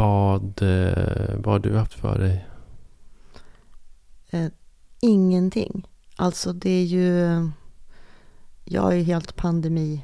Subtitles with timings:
[0.00, 2.46] vad, eh, vad har du haft för dig?
[4.30, 4.46] Eh,
[5.00, 5.88] ingenting.
[6.16, 7.48] Alltså det är ju...
[8.64, 10.02] Jag är helt pandemi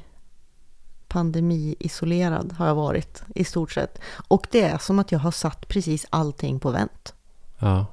[1.07, 3.99] pandemi-isolerad har jag varit i stort sett.
[4.27, 7.13] Och det är som att jag har satt precis allting på vänt.
[7.59, 7.85] Ja.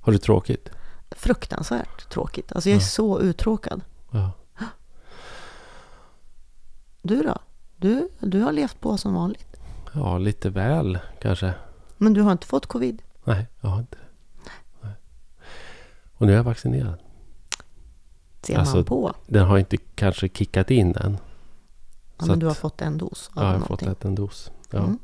[0.00, 0.68] Har du tråkigt?
[1.10, 2.52] Fruktansvärt tråkigt.
[2.52, 2.86] Alltså jag är Ja.
[2.86, 3.80] så uttråkad.
[4.10, 4.30] Ja.
[7.02, 7.38] Du då?
[7.76, 9.59] Du, du har levt på som vanligt.
[9.92, 11.54] Ja, lite väl kanske.
[11.96, 13.02] Men du har inte fått covid?
[13.24, 13.98] Nej, jag har inte.
[14.80, 14.92] Nej.
[16.14, 16.98] Och nu är jag vaccinerad.
[18.42, 19.12] Ser Alltså, man på.
[19.26, 21.18] Den har inte kanske kickat in än.
[22.18, 23.88] Ja, men du har att- fått en dos Ja, jag har någonting.
[23.88, 24.50] fått en dos.
[24.70, 24.78] Ja.
[24.78, 24.98] Mm.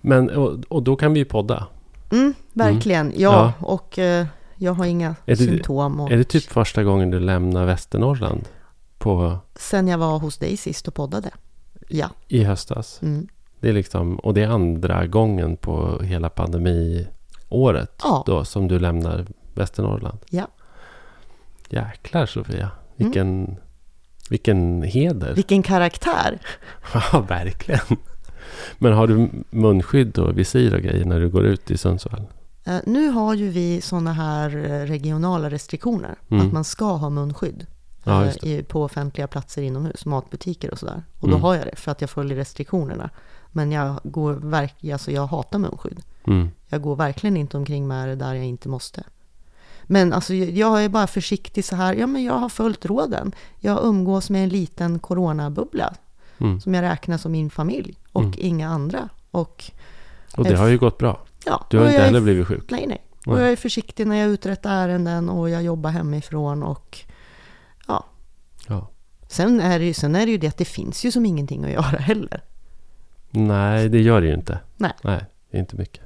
[0.00, 1.66] Men, och, och då kan vi ju podda.
[2.12, 3.12] Mm, verkligen.
[3.16, 6.00] Ja, och eh, jag har inga det- symptom.
[6.00, 8.48] Och Är det typ första gången du lämnar Västernorrland
[8.98, 11.30] på, Sen jag var hos dig sist och poddade.
[11.88, 12.10] Ja.
[12.28, 12.98] i höstas?
[13.02, 13.28] Mm.
[13.60, 18.22] Det är liksom, och det är andra gången på hela pandemiåret Ja.
[18.26, 20.18] då som du lämnar Västernorrland.
[20.30, 20.46] Ja.
[21.68, 22.70] Jäklar Sofia.
[22.96, 23.56] Vilken,
[24.30, 25.34] vilken heder.
[25.34, 26.38] Vilken karaktär.
[27.12, 27.80] Ja, verkligen.
[28.78, 32.22] Men har du munskydd och visir och grejer när du går ut i Sundsvall?
[32.64, 36.14] Eh, nu har ju vi sådana här eh, regionala restriktioner.
[36.30, 36.46] Mm.
[36.46, 37.66] Att man ska ha munskydd.
[38.04, 41.02] Ja, eh, på offentliga platser inomhus, matbutiker och sådär.
[41.18, 41.42] Och då Mm.
[41.42, 43.10] har jag det för att jag följer restriktionerna.
[43.52, 46.02] Men jag, går verk, alltså jag hatar munskydd.
[46.26, 46.48] Mm.
[46.68, 49.02] Jag går verkligen inte omkring med det där jag inte måste.
[49.84, 51.94] Men alltså, jag- är bara försiktig så här.
[51.94, 53.32] Ja, men jag har följt råden.
[53.58, 55.94] Jag umgås med en liten coronabubbla
[56.38, 56.60] Mm.
[56.60, 58.34] som jag räknar som min familj och Mm.
[58.38, 59.08] inga andra.
[59.30, 59.70] Och
[60.36, 61.20] Och det har ju gått bra.
[61.44, 62.70] ja, Du har inte heller blivit sjuk.
[62.70, 63.04] Nej, nej.
[63.26, 63.42] Och Nej.
[63.42, 66.98] jag är försiktig när jag uträttar ärenden och jag jobbar hemifrån och
[67.88, 68.04] ja.
[68.68, 68.90] Ja.
[69.28, 71.64] Sen är det ju, sen är det, ju det att det finns ju som ingenting
[71.64, 72.42] att göra heller.
[73.30, 74.58] Nej, det gör det ju inte.
[74.76, 74.92] Nej.
[75.02, 76.02] Nej, det är inte mycket.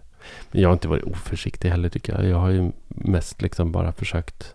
[0.50, 2.25] Men jag har inte varit oförsiktig heller tycker jag.
[2.30, 4.55] Jag har ju mest liksom bara försökt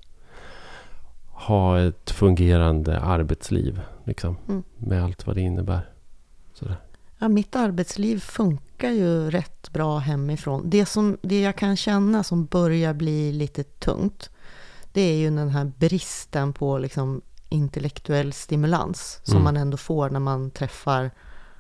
[1.28, 3.81] ha ett fungerande arbetsliv.
[4.03, 4.63] Liksom, Mm.
[4.78, 5.90] Med allt vad det innebär.
[6.53, 6.78] Sådär.
[7.19, 10.69] Ja, mitt arbetsliv funkar ju rätt bra hemifrån.
[10.69, 14.30] Det, som, det jag kan känna som börjar bli lite tungt,
[14.94, 19.44] det är ju den här bristen på liksom intellektuell stimulans som Mm.
[19.44, 21.12] man ändå får när man träffar,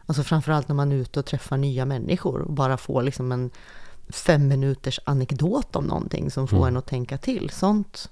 [0.09, 3.49] alltså framförallt när man är ute och träffar nya människor och bara får liksom en
[4.09, 6.67] fem minuters anekdot om någonting som får Mm.
[6.67, 7.49] en att tänka till.
[7.49, 8.09] Sånt,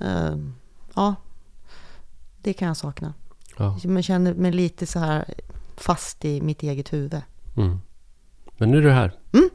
[0.00, 0.36] eh,
[0.94, 1.14] ja,
[2.42, 3.14] det kan jag sakna.
[3.56, 3.78] Ja.
[3.82, 5.34] Jag känner mig lite så här
[5.76, 7.22] fast i mitt eget huvud.
[7.56, 7.78] Mm.
[8.58, 9.12] Men nu är du här.
[9.32, 9.50] Mm.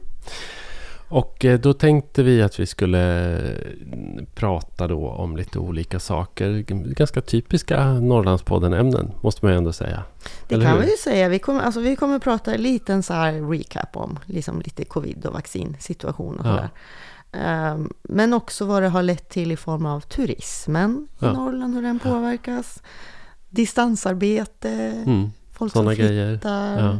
[1.08, 6.50] Och eh, då tänkte vi att vi skulle eh, prata då om lite olika saker.
[6.94, 10.02] Ganska typiska Norrlandspodden-ämnen, måste man ju ändå säga.
[10.48, 10.82] Det Eller kan hur?
[10.84, 11.28] vi ju säga.
[11.28, 15.26] Vi kommer, alltså, vi kommer prata en liten så här recap om liksom lite covid
[15.26, 16.50] och vaccinsituation och Ja.
[16.56, 16.68] sådär.
[17.32, 21.32] Ehm, men också vad det har lett till i form av turismen i Ja.
[21.32, 22.82] Norrland, hur den påverkas.
[23.50, 24.70] Distansarbete,
[25.06, 25.30] Mm.
[25.52, 26.30] folk Sådana som grejer.
[26.34, 26.78] flyttar.
[26.78, 26.98] Ja.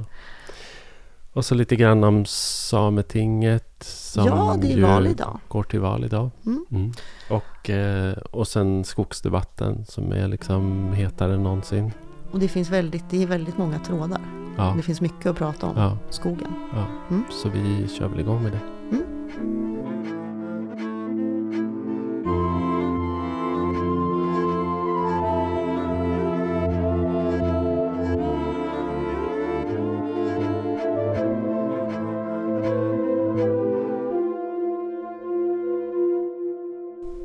[1.37, 3.83] Och så lite grann om Sametinget.
[3.83, 5.39] Som Ja, det är val idag.
[5.49, 6.31] går till val idag.
[6.47, 6.65] Mm.
[6.71, 6.93] Mm.
[7.31, 11.93] Och, eh, och sen skogsdebatten som är liksom hetare än någonsin.
[12.31, 14.21] Och det finns väldigt, det är väldigt många trådar.
[14.57, 15.77] Ja, Det finns mycket att prata om.
[15.77, 16.53] ja, Skogen.
[16.75, 16.85] ja.
[17.11, 17.25] Mm.
[17.43, 18.61] Så vi kör väl igång med det.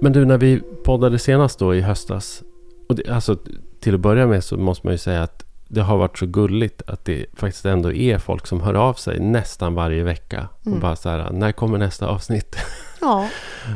[0.02, 2.44] Men du, när vi poddade senast då i höstas.
[2.90, 3.38] Och det, alltså,
[3.80, 6.82] till att börja med så måste man ju säga att det har varit så gulligt
[6.88, 10.48] att det faktiskt ändå är folk som hör av sig nästan varje vecka.
[10.62, 10.80] Och Mm.
[10.80, 12.56] bara så här, när kommer nästa avsnitt?
[13.02, 13.28] Ja,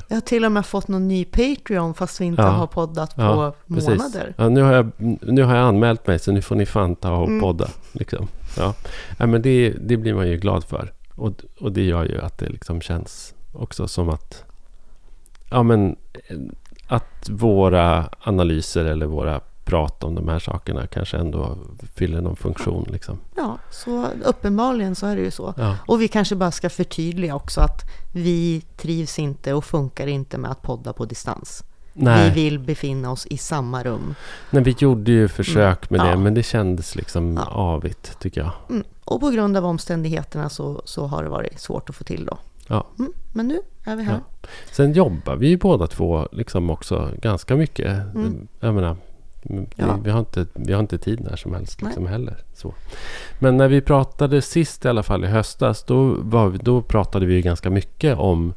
[0.08, 2.48] jag har till och med fått någon ny Patreon fast vi inte Ja.
[2.50, 4.34] har poddat på Ja, månader.
[4.38, 7.16] Ja, nu, har jag, nu har jag anmält mig så nu får ni fan ta
[7.18, 7.42] och Mm.
[7.42, 7.68] podda.
[7.92, 8.28] Liksom.
[8.58, 8.74] Ja.
[9.18, 10.94] Ja, men det, det blir man ju glad för.
[11.16, 14.44] Och, och det gör ju att det liksom känns också som att
[15.50, 15.96] ja, men,
[16.88, 21.58] att våra analyser eller våra prat om de här sakerna kanske ändå
[21.96, 22.86] fyller någon funktion.
[22.92, 23.18] Liksom.
[23.36, 25.54] Ja, så uppenbarligen så är det ju så.
[25.58, 25.78] Ja.
[25.88, 27.82] Och vi kanske bara ska förtydliga också att
[28.14, 31.64] vi trivs inte och funkar inte med att podda på distans.
[31.94, 34.16] Nej, Vi vill befinna oss i samma rum.
[34.50, 36.08] nej, vi gjorde ju försök med Mm.
[36.12, 36.24] det Ja.
[36.24, 37.46] men det kändes liksom Ja.
[37.52, 38.52] avigt tycker jag.
[38.70, 38.84] Mm.
[39.06, 42.38] Och på grund av omständigheterna så, så har det varit svårt att få till då.
[42.68, 42.88] Ja.
[43.00, 43.14] Mm.
[43.34, 44.20] Men nu är vi här.
[44.72, 48.16] Sen jobbar vi ju båda två liksom också ganska mycket.
[48.16, 48.48] Mm.
[48.60, 48.98] Jag menar,
[49.42, 50.00] Vi, Ja.
[50.04, 51.90] vi, har, inte, vi har inte tid när som helst Nej.
[51.90, 52.38] liksom heller.
[52.54, 52.74] Så.
[53.40, 55.84] Men när vi pratade sist i alla fall i höstas.
[55.84, 56.04] Då,
[56.50, 58.54] vi, då pratade vi ju ganska mycket om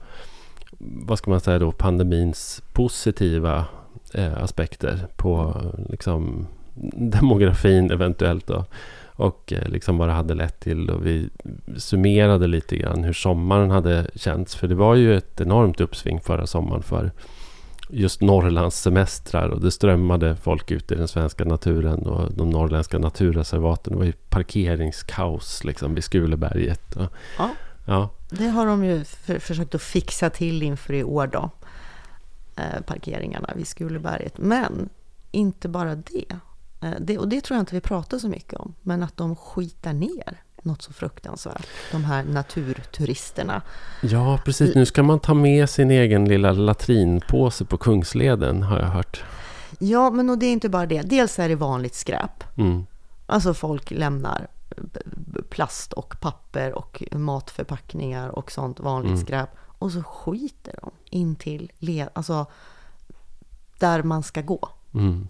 [0.78, 3.64] vad ska man säga då, pandemins positiva
[4.14, 6.46] eh, aspekter på liksom,
[6.96, 8.46] demografin eventuellt.
[8.46, 8.64] Då.
[9.18, 10.90] Och eh, liksom vad det hade lett till.
[10.90, 11.28] Och vi
[11.76, 14.56] summerade lite grann hur sommaren hade känts.
[14.56, 17.12] För det var ju ett enormt uppsving förra sommaren för
[17.88, 19.48] just Norrlands semestrar.
[19.48, 22.06] Och det strömmade folk ut i den svenska naturen.
[22.06, 23.92] Och de norrländska naturreservaten.
[23.92, 26.96] Det var ju parkeringskaos liksom vid Skuleberget.
[27.38, 27.50] Ja.
[27.86, 28.10] ja.
[28.30, 31.50] Det har de ju för, försökt att fixa till inför i år då.
[32.56, 34.38] Eh, parkeringarna vid Skuleberget.
[34.38, 34.88] Men
[35.30, 36.36] inte bara det.
[36.80, 37.18] Eh, det.
[37.18, 38.74] Och det tror jag inte vi pratar så mycket om.
[38.82, 41.66] Men att de skitar ner något så fruktansvärt.
[41.92, 43.62] De här naturturisterna.
[44.02, 44.74] Ja, precis.
[44.74, 49.24] Nu ska man ta med sin egen lilla latrinpåse på Kungsleden, har jag hört.
[49.78, 51.02] Ja, men och det är inte bara det.
[51.02, 52.44] Dels är det vanligt skräp.
[52.56, 52.86] Mm.
[53.26, 54.46] Alltså folk lämnar
[55.50, 59.24] plast och papper och matförpackningar och sånt vanligt Mm.
[59.26, 59.48] skräp.
[59.78, 62.46] Och så skiter de in till le- alltså
[63.78, 64.68] där man ska gå.
[64.94, 65.28] Mm.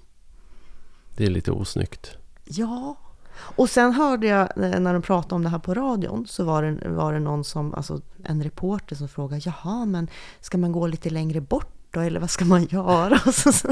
[1.18, 2.16] Det är lite osnyggt.
[2.44, 2.96] Ja.
[3.40, 6.62] Och sen hörde jag eh, när de pratade om det här på radion så var
[6.62, 10.08] det, var det någon som, alltså en reporter som frågade jaha men
[10.40, 13.20] ska man gå lite längre bort då eller vad ska man göra?
[13.26, 13.68] Och så,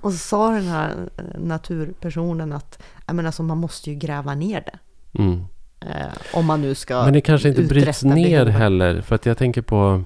[0.00, 4.60] och så sa den här eh, naturpersonen att menar, alltså, man måste ju gräva ner
[4.60, 4.78] det.
[5.22, 5.44] Mm.
[5.80, 8.54] Eh, om man nu ska Men det kanske inte bryts ner behovet.
[8.54, 9.00] heller.
[9.00, 10.02] För att jag tänker på...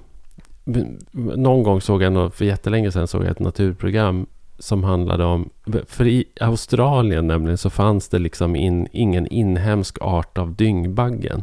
[1.13, 4.27] Någon gång såg jag, för jättelänge sedan såg jag ett naturprogram
[4.59, 5.51] som handlade om...
[5.87, 11.43] För i Australien nämligen så fanns det liksom in, ingen inhemsk art av dyngbaggen.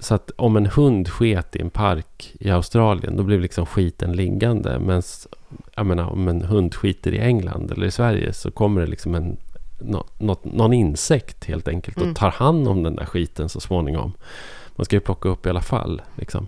[0.00, 4.12] Så att om en hund sket i en park i Australien, då blev liksom skiten
[4.12, 4.78] liggande.
[4.78, 5.02] Men
[5.74, 9.14] jag menar, om en hund skiter i England eller i Sverige så kommer det liksom
[9.14, 9.36] en,
[9.78, 12.14] nå, något, någon insekt helt enkelt och Mm.
[12.14, 14.12] tar hand om den där skiten så småningom.
[14.76, 16.02] Man ska ju plocka upp i alla fall.
[16.14, 16.46] Liksom.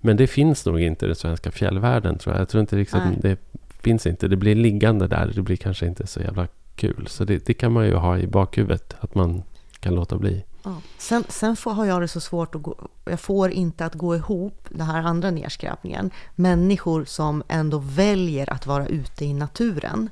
[0.00, 2.40] Men det finns nog inte i den svenska fjällvärlden tror jag.
[2.40, 3.18] Jag tror inte liksom, Nej.
[3.22, 3.38] det
[3.82, 4.28] finns inte.
[4.28, 5.32] Det blir liggande där.
[5.34, 7.06] Det blir kanske inte så jävla kul.
[7.06, 8.96] Så det, det kan man ju ha i bakhuvudet.
[9.00, 9.42] Att man
[9.80, 10.44] kan låta bli.
[10.62, 10.76] Ja.
[10.98, 14.16] Sen, sen får, har jag det så svårt att gå, jag får inte att gå
[14.16, 16.10] ihop den här andra nedskräpningen.
[16.34, 20.10] Människor som ändå väljer att vara ute i naturen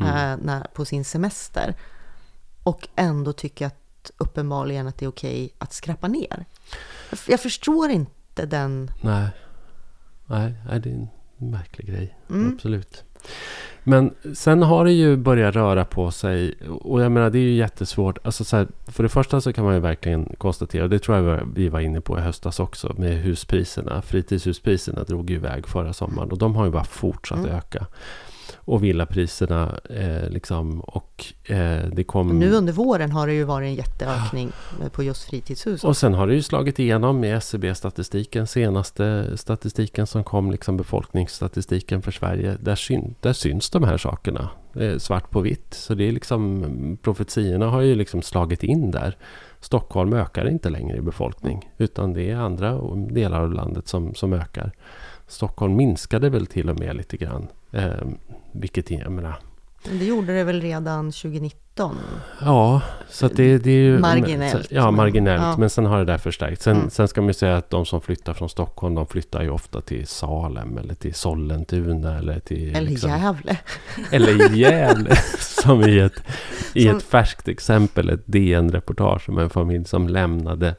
[0.00, 0.16] Mm.
[0.32, 1.74] eh, när, på sin semester
[2.62, 6.44] och ändå tycker att uppenbarligen att det är okej att skräpa ner.
[7.10, 8.90] Jag, jag förstår inte den...
[9.00, 9.28] Nej.
[10.26, 11.08] Nej, det är en
[11.50, 12.18] märklig grej.
[12.30, 12.52] Mm.
[12.54, 13.04] Absolut.
[13.84, 16.54] Men sen har det ju börjat röra på sig.
[16.80, 18.18] Och jag menar, det är ju jättesvårt.
[18.22, 21.16] Alltså så här, för det första så kan man ju verkligen konstatera, och det tror
[21.16, 24.02] jag vi var inne på i höstas också, med huspriserna.
[24.02, 26.30] Fritidshuspriserna drog ju iväg förra sommaren.
[26.30, 27.50] Och de har ju bara fortsatt Mm.
[27.50, 27.86] öka.
[28.56, 30.80] Och villapriserna eh, liksom.
[30.80, 32.38] Och eh, det kom...
[32.38, 34.52] Nu under våren har det ju varit en jätteökning
[34.82, 35.84] eh, på just fritidshus.
[35.84, 42.02] Och sen har det ju slagit igenom med SCB-statistiken, senaste statistiken som kom, liksom befolkningsstatistiken
[42.02, 42.56] för Sverige.
[42.60, 45.74] Där, syn, där syns de här sakerna, eh, svart på vitt.
[45.74, 49.16] Så det är liksom, profetiorna har ju liksom slagit in där.
[49.60, 52.80] Stockholm ökar inte längre i befolkning, utan det är andra
[53.10, 54.72] delar av landet som, som ökar.
[55.26, 57.48] Stockholm minskade väl till och med lite grann.
[57.72, 57.90] Eh,
[58.52, 59.38] vilket jag menar,
[59.98, 61.96] Det gjorde det väl redan 2019?
[62.40, 63.98] Ja, så att det, det är ju...
[63.98, 65.42] Marginellt, Ja, marginellt.
[65.42, 65.56] ja.
[65.58, 66.62] Men sen har det där förstärkt.
[66.62, 66.90] Sen, Mm.
[66.90, 69.80] sen ska man ju säga att de som flyttar från Stockholm, de flyttar ju ofta
[69.80, 72.76] till Salem eller till Sollentuna eller till...
[72.76, 73.56] Eller liksom- Gävle?
[74.12, 75.16] Eller Gävle.
[75.38, 76.22] som i ett,
[76.74, 80.74] i Som- ett färskt exempel, ett DN-reportage om en familj som lämnade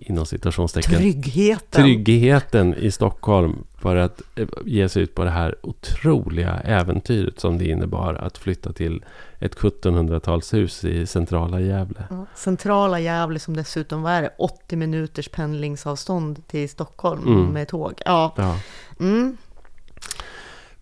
[0.00, 1.82] inom citationstecken Tryggheten!
[1.82, 7.58] tryggheten i Stockholm för att eh, ge sig ut på det här otroliga äventyret som
[7.58, 9.04] det innebar att flytta till
[9.38, 12.04] ett 1700-talshus i centrala Gävle.
[12.10, 17.46] Ja, Centrala Gävle som dessutom var det, 80 minuters pendlingsavstånd till Stockholm Mm.
[17.52, 17.92] med tåg.
[18.04, 18.56] Ja, Ja,
[19.00, 19.36] mm.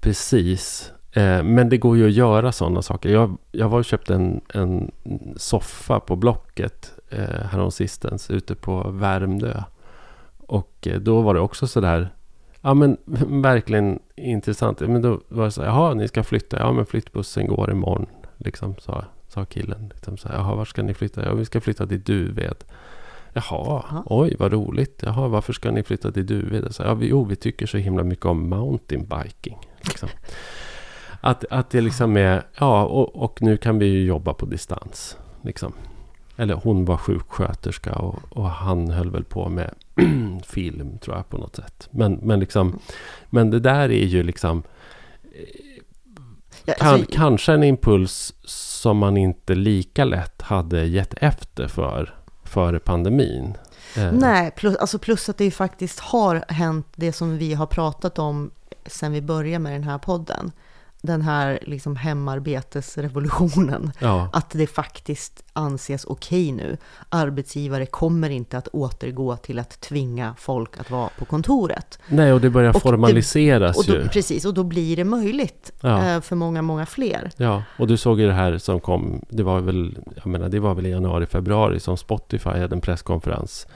[0.01, 0.93] precis.
[1.13, 3.09] Eh, Men det går ju att göra sådana saker.
[3.09, 4.91] Jag, jag var och köpte en, en
[5.37, 9.63] soffa på Blocket eh, häromsistens ute på Värmdö.
[10.39, 12.15] Och eh, då var det också sådär,
[12.61, 12.97] ja men
[13.43, 14.81] verkligen intressant.
[14.81, 18.07] Men då var det så här, jaha ni ska flytta, ja men flyttbussen går imorgon.
[18.37, 19.89] Liksom sa, sa killen.
[19.95, 21.25] Liksom så här, jaha var ska ni flytta?
[21.25, 22.65] Ja vi ska flytta till Duved.
[23.33, 24.03] Jaha, Ja.
[24.07, 25.03] oj vad roligt.
[25.07, 26.75] Jaha, varför ska ni flytta till Duved?
[26.75, 29.59] Så, ja, vi, jo, vi tycker så himla mycket om mountainbiking.
[29.81, 30.09] Liksom.
[31.21, 35.17] Att, att det liksom är, ja, och, och nu kan vi ju jobba på distans.
[35.43, 35.73] Liksom.
[36.41, 39.75] Eller hon var sjuksköterska och, och han höll väl på med
[40.47, 41.89] film tror jag på något sätt.
[41.91, 42.79] Men, men, liksom,
[43.31, 44.63] men det där är ju liksom...
[46.65, 52.15] Kan, alltså, kanske en impuls som man inte lika lätt hade gett efter för
[52.45, 53.57] före pandemin.
[53.97, 57.67] Eh, Nej, plus, alltså plus att det ju faktiskt har hänt det som vi har
[57.67, 58.51] pratat om
[58.87, 60.53] sen vi började med den här podden.
[61.03, 63.93] Den här liksom hemarbetesrevolutionen.
[63.99, 66.77] Ja, Att det faktiskt anses okej nu.
[67.09, 71.99] Arbetsgivare kommer inte att återgå till att tvinga folk att vara på kontoret.
[72.09, 74.09] nej och det börjar Och det- formaliseras Och då, ju.
[74.09, 76.05] precis, och då blir det möjligt Ja.
[76.15, 77.31] eh, för många, många fler.
[77.37, 80.61] Ja, och du såg ju det här som kom, det var väl, jag menar, det
[80.61, 83.67] var väl i januari, februari som Spotify hade en presskonferens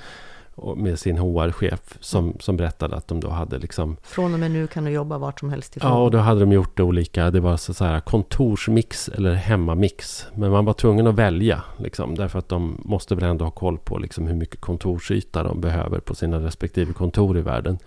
[0.76, 4.66] med sin HR-chef som, som berättade att de då hade liksom Från och med nu
[4.66, 5.90] kan du jobba vart som helst ifrån.
[5.90, 7.30] Ja, och då hade de gjort det olika.
[7.30, 10.26] Det var så så här kontorsmix eller hemmamix.
[10.34, 11.62] Men man var tvungen att välja.
[11.76, 15.60] Liksom, därför att de måste väl ändå ha koll på liksom, hur mycket kontorsyta de
[15.60, 17.78] behöver på sina respektive kontor i världen.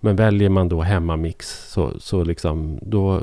[0.00, 3.22] Men väljer man då hemmamix så, så liksom, då,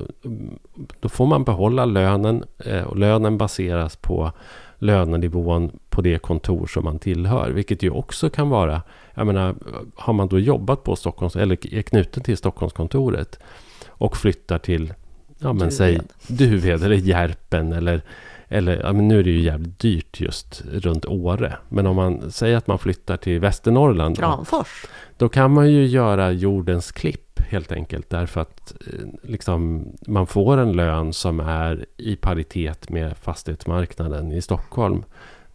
[0.99, 2.43] då får man behålla lönen.
[2.57, 4.31] Eh, och lönen baseras på
[4.77, 7.51] lönenivån på det kontor som man tillhör.
[7.51, 8.81] Vilket ju också kan vara,
[9.13, 9.55] jag menar,
[9.95, 13.39] har man då jobbat på Stockholms, eller är knuten till Stockholmskontoret
[13.87, 14.93] och flyttar till,
[15.37, 15.73] ja men Duved.
[15.73, 18.01] säg Duved eller Järpen eller,
[18.47, 21.57] eller ja, men nu är det ju jävligt dyrt just runt Åre.
[21.69, 24.85] Men om man säger att man flyttar till Västernorrland Kramfors.
[25.17, 28.09] då kan man ju göra jordens klipp helt enkelt.
[28.09, 34.41] Därför att eh, liksom, man får en lön som är i paritet med fastighetsmarknaden i
[34.41, 35.03] Stockholm.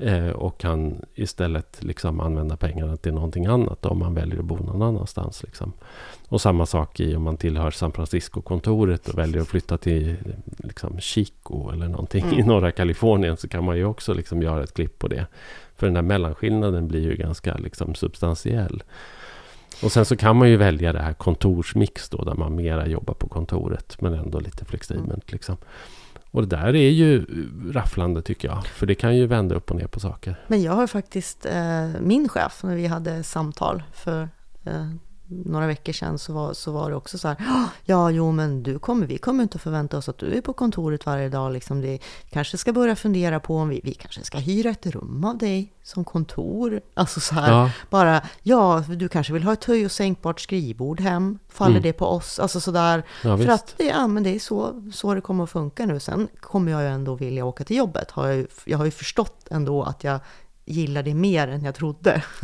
[0.00, 4.56] Eh, och kan istället liksom använda pengarna till någonting annat om man väljer att bo
[4.56, 5.42] någon annanstans.
[5.42, 5.72] Liksom.
[6.28, 10.16] Och samma sak i om man tillhör San Francisco-kontoret och väljer att flytta till
[10.58, 12.46] liksom, Chico eller någonting i Mm.
[12.46, 15.26] norra Kalifornien så kan man ju också liksom göra ett klipp på det.
[15.76, 18.82] För den här mellanskillnaden blir ju ganska liksom, substantiell.
[19.82, 23.14] Och sen så kan man ju välja det här kontorsmix då, där man mera jobbar
[23.14, 25.32] på kontoret, men ändå lite flexibelt.
[25.32, 25.56] Liksom.
[26.30, 27.26] Och det där är ju
[27.72, 30.44] rafflande tycker jag, för det kan ju vända upp och ner på saker.
[30.48, 34.28] Men jag har faktiskt, eh, min chef, när vi hade samtal för
[34.64, 34.86] eh,
[35.30, 37.36] några veckor sedan så var, så var det också så här,
[37.84, 40.52] "Ja, jo men du kommer, vi kommer inte att förvänta oss att du är på
[40.52, 41.52] kontoret varje dag.
[41.52, 41.98] Liksom det,
[42.30, 45.72] kanske ska börja fundera på om vi, vi kanske ska hyra ett rum av dig
[45.82, 46.80] som kontor.
[46.94, 51.00] Alltså så här, Ja, bara, ja du kanske vill ha ett höj och sänkbart skrivbord
[51.00, 51.82] hem, faller Mm.
[51.82, 52.38] det på oss?
[52.38, 55.50] Alltså sådär, ja för att det, ja, men det är så, så det kommer att
[55.50, 56.00] funka nu.
[56.00, 58.10] Sen kommer jag ju ändå vilja åka till jobbet.
[58.10, 60.20] Har jag, jag har ju förstått ändå att jag
[60.70, 62.22] gillar det mer än jag trodde.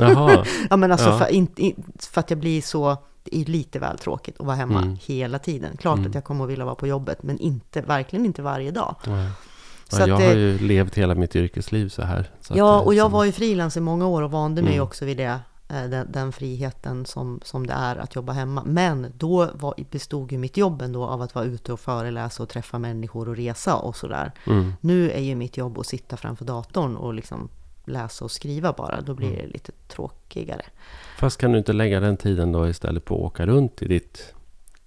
[0.71, 1.19] Ja, men alltså Ja.
[1.19, 2.97] För, in, in, för att jag blir så...
[3.31, 4.97] Det är lite väl tråkigt att vara hemma Mm.
[5.07, 5.77] hela tiden.
[5.77, 6.09] Klart Mm.
[6.09, 8.95] att jag kommer att vilja vara på jobbet, men inte, verkligen inte varje dag.
[9.03, 12.31] Så ja, att jag det- har ju levt hela mitt yrkesliv så här.
[12.41, 14.63] Så att Ja, det- och jag som- var ju frilans i många år och vande
[14.63, 14.85] mig Mm.
[14.85, 15.41] också vid det.
[15.69, 18.63] eh, Den, den friheten som, som det är att jobba hemma.
[18.67, 22.49] Men då var, bestod ju mitt jobb ändå av att vara ute och föreläsa och
[22.49, 24.33] träffa människor och resa och sådär.
[24.47, 24.73] Mm.
[24.81, 27.49] Nu är ju mitt jobb att sitta framför datorn och liksom
[27.87, 29.01] läsa och skriva bara.
[29.01, 29.39] Då blir Mm.
[29.41, 30.63] det lite tråkigare.
[31.19, 34.33] Fast kan du inte lägga den tiden då istället på att åka runt i ditt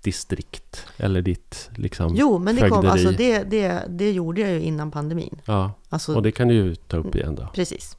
[0.02, 0.86] distrikt?
[0.98, 2.16] Eller ditt liksom...
[2.16, 5.42] Jo, men det, kom, alltså det, det, det gjorde jag ju innan pandemin.
[5.46, 7.48] Ja, Alltså, och det kan du ju ta upp igen då.
[7.54, 7.98] Precis.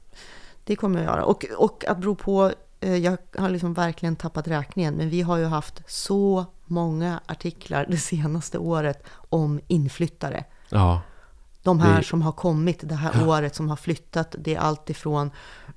[0.63, 1.25] Det kommer jag göra.
[1.25, 5.37] Och, och att bero på, eh, jag har liksom verkligen tappat räkningen, men vi har
[5.37, 10.43] ju haft så många artiklar det senaste året om inflyttare.
[10.69, 11.01] Ja,
[11.63, 14.35] De här Det- som har kommit det här året, som har flyttat.
[14.39, 15.31] Det är allt ifrån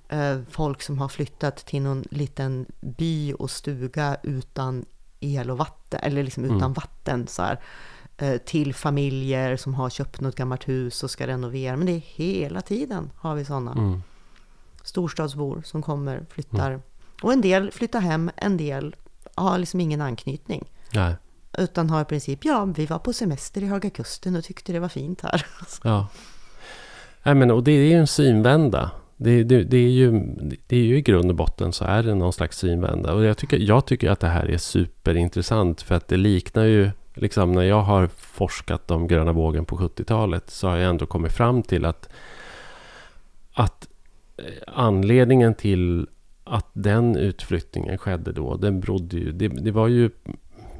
[0.09, 4.85] eh, folk som har flyttat till någon liten by och stuga utan
[5.21, 6.73] el och vatten, eller liksom utan Mm.
[6.73, 7.61] vatten så här,
[8.17, 11.77] eh, till familjer som har köpt något gammalt hus och ska renovera.
[11.77, 14.03] Men det är hela tiden har vi sådana mm.
[14.83, 16.83] storstadsbor som kommer, flyttar.
[17.23, 18.97] Och en del flyttar hem, en del
[19.35, 20.65] har liksom ingen anknytning.
[20.93, 21.15] Nej,
[21.59, 24.81] utan har i princip, ja, vi var på semester i Höga Kusten och tyckte det
[24.81, 25.47] var fint här.
[25.83, 26.09] ja.
[27.23, 28.91] Nej, men, och det är ju en synvända.
[29.17, 30.13] Det, det, det, är ju,
[30.67, 33.15] det är ju i grund och botten så är det någon slags synvända.
[33.15, 36.91] Och jag tycker, jag tycker att det här är superintressant för att det liknar ju,
[37.15, 41.33] liksom när jag har forskat om gröna vågen på 70-talet så har jag ändå kommit
[41.33, 42.09] fram till att,
[43.53, 43.89] att
[44.37, 46.07] eh, anledningen till
[46.45, 50.11] att den utflyttningen skedde då, den berodde ju, det, det var ju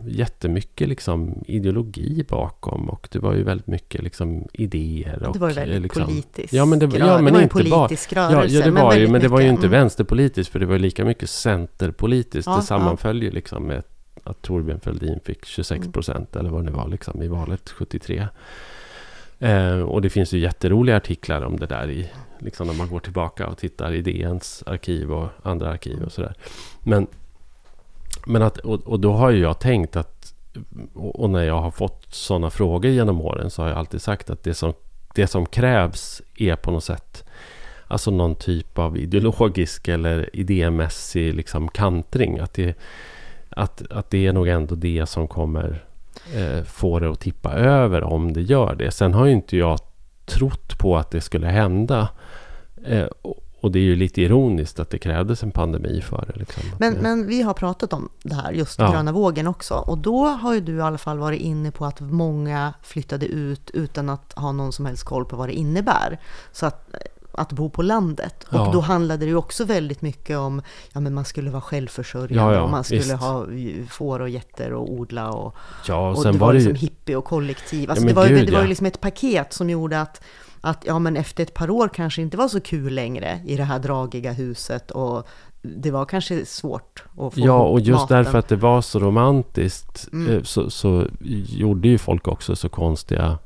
[0.07, 5.23] jättemycket liksom ideologi bakom och det var ju väldigt mycket liksom idéer.
[5.27, 6.53] Och, det var ju väldigt liksom, politiskt.
[6.53, 7.89] Ja, men det, ja, men det var en inte bara...
[7.89, 8.57] politisk Ja, rörelse.
[8.57, 9.71] ja, det var ju, väldigt men det var ju inte mm.
[9.71, 12.47] vänsterpolitiskt för det var ju lika mycket centerpolitiskt.
[12.47, 13.83] Ja, det sammanföll ju liksom med
[14.25, 15.93] att Torbjörn Fälldin fick 26 Mm.
[15.93, 18.29] procent eller vad det var liksom i valet 73.
[19.39, 23.01] Eh, och det finns ju jätteroliga artiklar om det där i, liksom när man går
[23.01, 26.35] tillbaka och tittar i DNs arkiv och andra arkiv och sådär.
[26.81, 27.07] Men,
[28.27, 30.35] men att, och, och då har ju jag tänkt att
[30.95, 34.31] och, och när jag har fått sådana frågor genom åren så har jag alltid sagt
[34.31, 34.73] att det som,
[35.15, 37.25] det som krävs är på något sätt
[37.87, 42.39] Alltså någon typ av ideologisk eller idémässig liksom kantring.
[42.39, 42.79] Att det,
[43.49, 45.85] att, att det är nog ändå det som kommer
[46.35, 48.91] eh, få det att tippa över om det gör det.
[48.91, 49.79] Sen har ju inte jag
[50.25, 52.09] trott på att det skulle hända.
[52.85, 56.39] Eh, och det är ju lite ironiskt att det krävdes en pandemi för det.
[56.39, 56.63] Liksom.
[56.79, 58.93] Men, men vi har pratat om det här, just ja.
[58.93, 59.75] gröna vågen också.
[59.75, 63.71] Och då har ju du i alla fall varit inne på att många flyttade ut
[63.71, 66.21] utan att ha någon som helst koll på vad det innebär.
[66.53, 66.95] Så att
[67.37, 68.45] att bo på landet.
[68.49, 68.71] Och ja.
[68.73, 72.55] då handlade det ju också väldigt mycket om, ja men man skulle vara självförsörjande ja,
[72.55, 73.15] ja, och man skulle visst.
[73.15, 73.47] ha
[73.91, 75.57] får och getter och odla och,
[75.87, 77.91] ja, och, och det var, var det liksom hippie och kollektiv.
[77.91, 80.23] Alltså det var, gud, det var ju liksom ett paket som gjorde att
[80.65, 83.65] att ja, men efter ett par år kanske inte var så kul längre i det
[83.65, 85.29] här dragiga huset och
[85.63, 88.17] det var kanske svårt att få Ja, och just maten.
[88.17, 90.37] därför att det var så romantiskt mm.
[90.37, 91.07] Eh, så, så
[91.49, 93.39] gjorde ju folk också så konstiga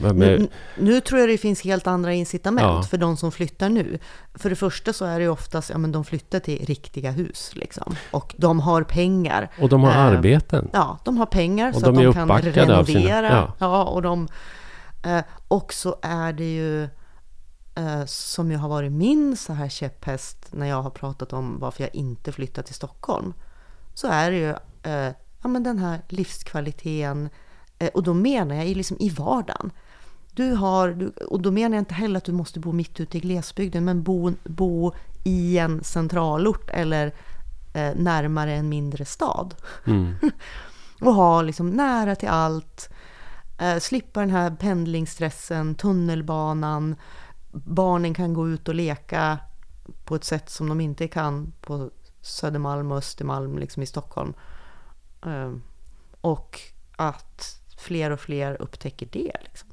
[0.00, 2.82] men, nu, nu, tror jag det finns helt andra incitament ja.
[2.82, 3.98] för de som flyttar nu.
[4.34, 7.50] För det första så är det ju oftast, ja men de flyttar till riktiga hus
[7.54, 7.96] liksom.
[8.10, 9.50] Och de har pengar.
[9.60, 10.68] Och de har eh, arbeten.
[10.72, 12.84] Ja, de har pengar och så de att de kan renovera.
[12.86, 13.52] Sina, ja.
[13.58, 13.84] ja.
[13.84, 14.28] och de...
[15.06, 16.82] Eh, och så är det ju,
[17.74, 21.82] eh, som ju har varit min så här käpphäst när jag har pratat om varför
[21.82, 23.34] jag inte flyttar till Stockholm.
[23.94, 24.50] Så är det ju,
[24.92, 27.28] eh, ja men den här livskvaliteten,
[27.78, 29.70] Eh, och då menar jag liksom i vardagen.
[30.32, 33.20] Du har, och då menar jag inte heller att du måste bo mitt ute i
[33.20, 34.92] glesbygden, men bo, bo
[35.24, 37.06] i en centralort eller
[37.74, 39.54] eh, närmare en mindre stad.
[39.86, 40.14] Mm.
[41.00, 42.90] och ha liksom nära till allt,
[43.58, 46.96] eh, slippa den här pendlingsstressen, tunnelbanan,
[47.52, 49.38] barnen kan gå ut och leka
[50.04, 54.34] på ett sätt som de inte kan på Södermalm och Östermalm liksom i Stockholm.
[55.26, 55.52] Eh,
[56.20, 56.60] och
[56.96, 59.32] att fler och fler upptäcker det.
[59.44, 59.68] Liksom.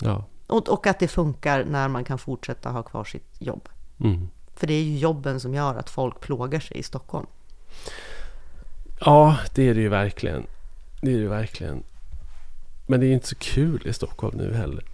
[0.00, 0.24] Ja.
[0.46, 3.68] Och, och, att det funkar när man kan fortsätta ha kvar sitt jobb.
[4.00, 4.28] Mm.
[4.54, 7.26] För det är ju jobben som gör att folk plågar sig i Stockholm.
[9.00, 10.46] Ja, det är det ju verkligen.
[11.02, 11.82] Det är det verkligen.
[12.86, 14.84] Men det är inte så kul i Stockholm nu heller.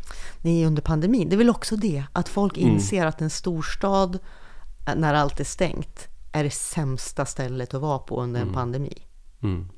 [0.41, 1.29] Nej, under pandemin.
[1.29, 2.71] Det är väl också det, att folk mm.
[2.71, 4.19] inser att en storstad,
[4.97, 8.55] när allt är stängt, är det sämsta stället att vara på under en mm.
[8.55, 8.95] pandemi.
[9.43, 9.69] Mm.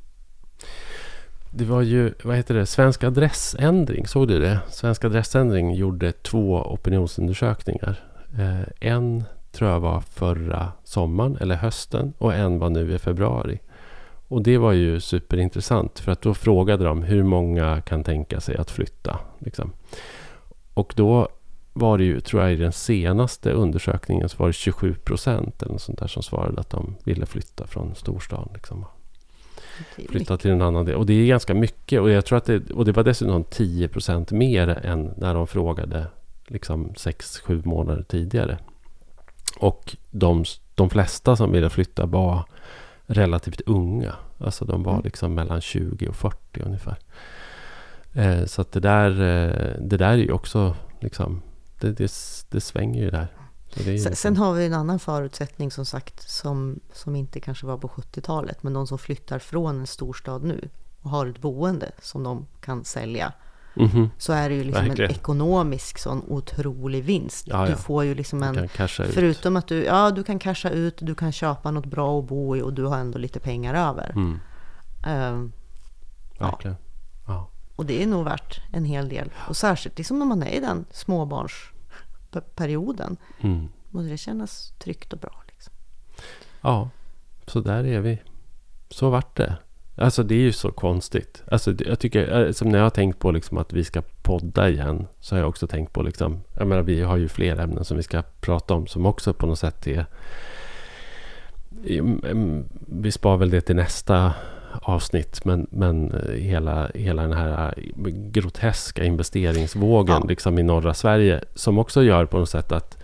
[1.50, 4.60] Det var ju, vad heter det, Svensk adressändring, såg du det?
[4.70, 8.00] Svensk adressändring gjorde två opinionsundersökningar.
[8.38, 13.60] Eh, en tror jag var förra sommaren eller hösten och en var nu i februari.
[14.32, 18.56] Och det var ju superintressant för att då frågade de hur många kan tänka sig
[18.56, 19.18] att flytta.
[19.38, 19.72] Liksom.
[20.74, 21.28] Och då
[21.72, 25.72] var det ju, tror jag i den senaste undersökningen så var det 27 procent eller
[25.72, 28.48] något sånt där som svarade att de ville flytta från storstan.
[28.54, 28.84] Liksom.
[30.08, 30.94] Flytta till en annan del.
[30.94, 32.00] Och det är ganska mycket.
[32.00, 36.06] Och, jag tror att det, och det var dessutom 10% mer än när de frågade
[36.46, 38.58] liksom 6-7 månader tidigare.
[39.58, 42.44] Och de, de flesta som ville flytta var
[43.06, 44.14] relativt unga.
[44.38, 45.04] Alltså de var mm.
[45.04, 46.98] liksom mellan 20 och 40 ungefär.
[48.12, 51.42] Eh, så att det där, eh, det där är ju också liksom,
[51.80, 52.12] det, det,
[52.48, 53.28] det svänger ju där.
[53.74, 54.14] Sen, liksom...
[54.14, 58.62] sen, har vi en annan förutsättning som sagt som, som inte kanske var på 70-talet.
[58.62, 60.68] Men de som flyttar från en storstad nu
[61.02, 63.32] och har ett boende som de kan sälja.
[63.76, 64.10] Mm -hmm.
[64.18, 65.10] Så är det ju liksom Verkligen.
[65.10, 67.48] en ekonomisk sån otrolig vinst.
[67.48, 67.66] Ja.
[67.66, 68.68] Du får ju liksom en...
[68.88, 72.56] Förutom att du, ja, du kan casha ut, du kan köpa något bra att bo
[72.56, 74.10] i och du har ändå lite pengar över.
[74.10, 74.40] Mm.
[75.06, 75.50] Uh,
[76.38, 76.76] Verkligen.
[77.26, 77.48] Ja.
[77.76, 79.30] Och det är nog värt en hel del.
[79.48, 81.52] Och särskilt liksom när man är i den småbarns
[82.54, 83.16] perioden.
[83.40, 83.68] Mm.
[83.90, 85.42] Måste det kännas tryggt och bra.
[85.48, 85.72] Liksom.
[86.60, 86.88] Ja,
[87.46, 88.22] så där är vi.
[88.90, 89.56] Så vart det.
[89.96, 91.42] Alltså det är ju så konstigt.
[91.50, 94.68] Alltså jag tycker, eh, som när jag har tänkt på liksom att vi ska podda
[94.68, 95.06] igen.
[95.20, 97.96] Så har jag också tänkt på liksom, jag menar vi har ju fler ämnen som
[97.96, 98.86] vi ska prata om.
[98.86, 100.06] Som också på något sätt är,
[102.86, 104.32] vi spar väl det till nästa
[104.82, 105.44] avsnitt.
[105.44, 110.28] Men, men eh, hela, hela den här eh, groteska investeringsvågen ja.
[110.28, 111.44] liksom i norra Sverige.
[111.54, 113.01] Som också gör på något sätt att,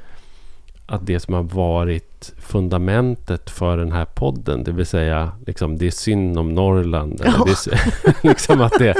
[0.88, 4.64] att det som har varit fundamentet för den här podden.
[4.64, 7.20] Det vill säga liksom, det är synd om Norrland.
[7.20, 8.94] Är, liksom att det,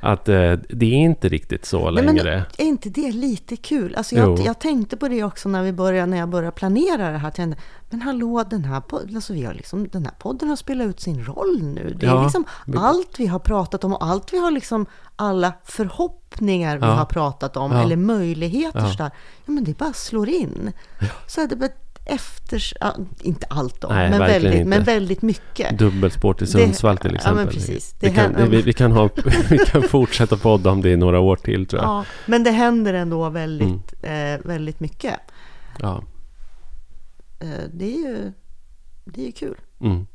[0.00, 2.44] att eh, det är inte riktigt så Nej, längre.
[2.58, 3.94] Men är inte det lite kul?
[3.94, 7.18] Alltså jag, jag, tänkte på det också när, vi började, när jag började planera det
[7.18, 7.30] här.
[7.30, 8.82] Tänkte, men hallå, den här,
[9.14, 11.96] alltså vi har liksom, den här podden har spelat ut sin roll nu.
[12.00, 12.44] Det är ja, liksom
[12.76, 14.86] allt vi har pratat om och allt vi har liksom,
[15.16, 16.92] alla förhoppningar vi ja.
[16.92, 17.82] har pratat om, ja.
[17.82, 18.80] eller möjligheter.
[18.80, 18.94] Ja.
[18.98, 19.10] Där,
[19.44, 20.72] ja, men det bara slår in.
[21.26, 21.56] Så det,
[22.04, 22.62] efter,
[23.22, 24.64] inte allt då, Nej, men, väldigt, inte.
[24.68, 25.78] men väldigt mycket.
[25.78, 27.58] Dubbelspår till Det- Sundsvall till exempel.
[28.00, 29.08] Det kan, vi, vi, kan ha,
[29.50, 31.90] vi kan fortsätta podda om det i några år till tror jag.
[31.90, 34.34] Ja, men det händer ändå väldigt, Mm.
[34.34, 35.14] eh, väldigt mycket.
[35.78, 36.04] Ja.
[37.40, 38.32] Eh, det är ju
[39.04, 40.06] det är ju kul, Mm.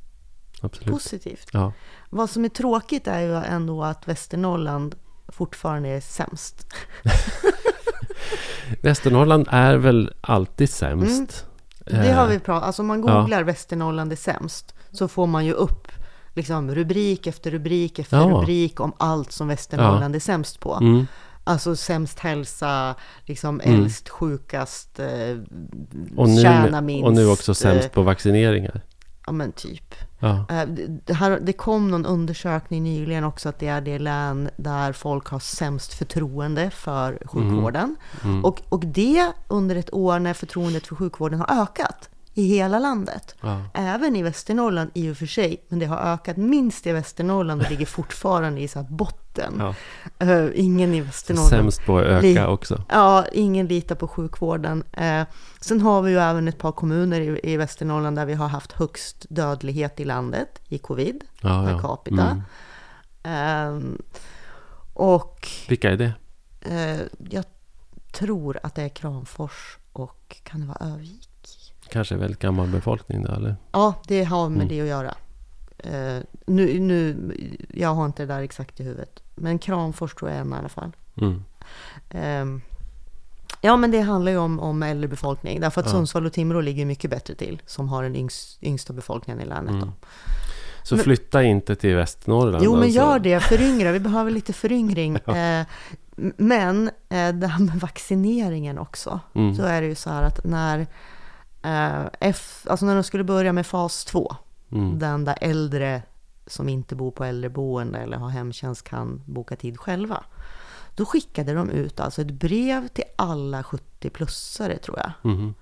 [0.61, 0.93] Absolut.
[0.93, 1.47] positivt.
[1.53, 1.73] Ja.
[2.09, 4.95] Vad som är tråkigt är ju ändå att Västernorrland
[5.27, 6.67] fortfarande är sämst.
[8.81, 11.09] Västernorrland är väl alltid sämst.
[11.11, 11.54] Mm.
[11.85, 15.45] Det har Eh, vi pratat Alltså om man googlar Västernorrland är sämst så får man
[15.45, 15.87] ju upp
[16.33, 18.23] liksom rubrik efter rubrik efter Ja.
[18.23, 20.73] rubrik om allt som Västernorrland är sämst på.
[20.73, 21.07] Mm.
[21.43, 22.95] Alltså sämst hälsa,
[23.25, 23.75] liksom Mm.
[23.83, 25.07] äldst, sjukast, eh,
[26.17, 27.05] Och, nu, tjäna minst.
[27.07, 28.81] och nu också eh, sämst på vaccineringar.
[29.25, 29.95] Ja men typ.
[30.19, 30.45] Ja.
[30.49, 30.67] Eh,
[31.05, 35.27] det- här, det kom någon undersökning nyligen också att det är det län där folk
[35.27, 37.95] har sämst förtroende för sjukvården.
[38.23, 38.45] Mm.
[38.45, 43.35] Och, och det under ett år när förtroendet för sjukvården har ökat i hela landet.
[43.41, 43.61] Ja.
[43.73, 47.69] Även i Västernorrland i och för sig, men det har ökat minst i Västernorrland och
[47.69, 49.24] ligger fortfarande i så här botten.
[49.59, 49.75] Ja.
[50.19, 51.49] Eh, ingen i Västernorrland.
[51.49, 52.83] Sämst på att öka Li- också.
[52.89, 54.83] Ja, ingen litar på sjukvården.
[54.91, 55.23] Eh,
[55.61, 58.71] sen har vi ju även ett par kommuner i, i Västernorrland där vi har haft
[58.71, 61.79] högst dödlighet i landet i covid Ja, per ja.
[61.79, 62.41] capita.
[63.23, 63.87] Mm.
[63.93, 63.97] Eh,
[64.93, 66.13] och Vilka är det?
[67.29, 67.45] jag
[68.11, 71.29] tror att det är Kramfors och kan det vara Övik?
[71.89, 73.55] Kanske väldigt gammal befolkning då, eller?
[73.71, 74.67] Ja, det har med Mm.
[74.67, 75.15] det att göra.
[75.77, 77.31] Eh, nu, nu,
[77.73, 79.23] jag har inte det där exakt i huvudet.
[79.35, 80.91] Men Kramfors tror jag är en i alla fall.
[81.21, 81.43] Mm.
[82.09, 82.61] Ehm,
[83.61, 85.59] ja, men det handlar ju om, om äldre befolkning.
[85.59, 85.91] Därför att Ja.
[85.93, 87.61] Sundsvall och Timrå ligger mycket bättre till.
[87.65, 89.71] Som har den yngst, yngsta befolkningen i länet.
[89.73, 89.91] Mm.
[90.83, 92.63] Så Men- flytta inte till Västernorrland.
[92.63, 92.97] Jo, men alltså.
[92.97, 93.39] gör det.
[93.39, 93.91] Föryngra.
[93.91, 95.15] Vi behöver lite föryngring.
[95.27, 95.65] Eh,
[96.17, 99.19] m- men eh, det här med vaccineringen också.
[99.33, 99.55] Mm.
[99.55, 100.79] Så är det ju så här att när,
[101.63, 104.35] eh, F, alltså när de skulle börja med fas 2.
[104.71, 104.99] Mm.
[104.99, 106.01] Den där äldre
[106.47, 110.23] som inte bor på äldreboende eller har hemtjänst kan boka tid själva.
[110.95, 115.11] Då skickade de ut alltså ett brev till alla 70-plussare tror jag.
[115.21, 115.53] Mhm.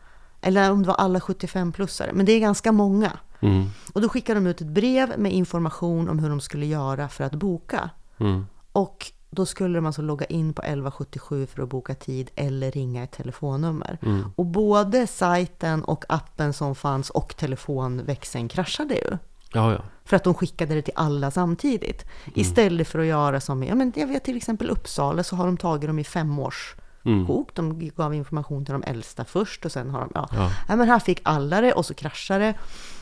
[0.41, 2.13] Eller om det var alla 75-plussare.
[2.13, 3.11] Men det är ganska många.
[3.39, 3.65] Mm.
[3.93, 7.23] Och då skickade de ut ett brev med information om hur de skulle göra för
[7.23, 7.89] att boka.
[8.17, 8.45] Mm.
[8.71, 13.03] Och då skulle de alltså logga in på 1177 för att boka tid eller ringa
[13.03, 13.97] ett telefonnummer.
[14.01, 14.23] Mm.
[14.35, 19.17] Och både sajten och appen som fanns och telefonväxeln kraschade ju.
[19.53, 19.81] Ja, ja.
[20.05, 22.05] För att de skickade det till alla samtidigt.
[22.35, 25.57] Istället för att göra som, ja men jag vet till exempel Uppsala så har de
[25.57, 27.45] tagit dem i femårs Mm.
[27.53, 30.29] De gav information till de äldsta först och sen har de, ja.
[30.31, 30.51] Ja.
[30.67, 32.53] Nej, men här fick alla det och så kraschar det.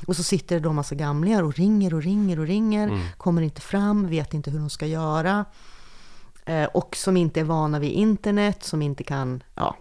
[0.07, 2.87] Och så sitter det då massa gamlingar och ringer och ringer och ringer.
[2.87, 3.01] Mm.
[3.17, 5.45] Kommer inte fram, vet inte hur de ska göra.
[6.45, 9.75] Eh, och som inte är vana vid internet, som inte kan, ja.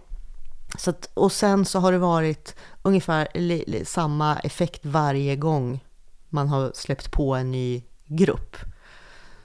[0.77, 5.83] Så att, och sen så har det varit ungefär li, li, samma effekt varje gång
[6.31, 8.55] man har släppt på en ny grupp.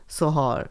[0.09, 0.68] Så har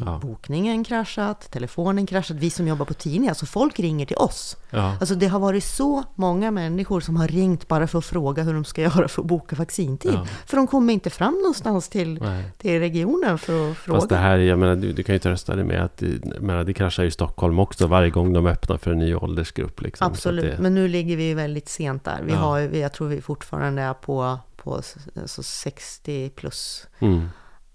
[0.00, 0.18] Ja.
[0.22, 4.56] bokningen kraschat, telefonen kraschat, vi som jobbar på tidningar, så folk ringer till oss.
[4.70, 4.96] Ja.
[5.00, 8.54] Alltså det har varit så många människor som har ringt bara för att fråga hur
[8.54, 10.12] de ska göra för att boka vaccintid.
[10.14, 10.26] Ja.
[10.46, 12.44] För de kommer inte fram någonstans till, Nej.
[12.58, 13.98] till regionen för att fråga.
[13.98, 16.64] Fast det här, jag menar, du, du kan ju trösta dig med att det, menar,
[16.64, 19.82] det kraschar i Stockholm också varje gång de öppnar för en ny åldersgrupp.
[19.82, 20.06] Liksom.
[20.06, 22.22] Absolut, det, men nu ligger vi väldigt sent där.
[22.22, 22.38] Vi Ja.
[22.38, 24.82] har, jag tror vi fortfarande är på, på
[25.20, 27.28] alltså 60 plus mm.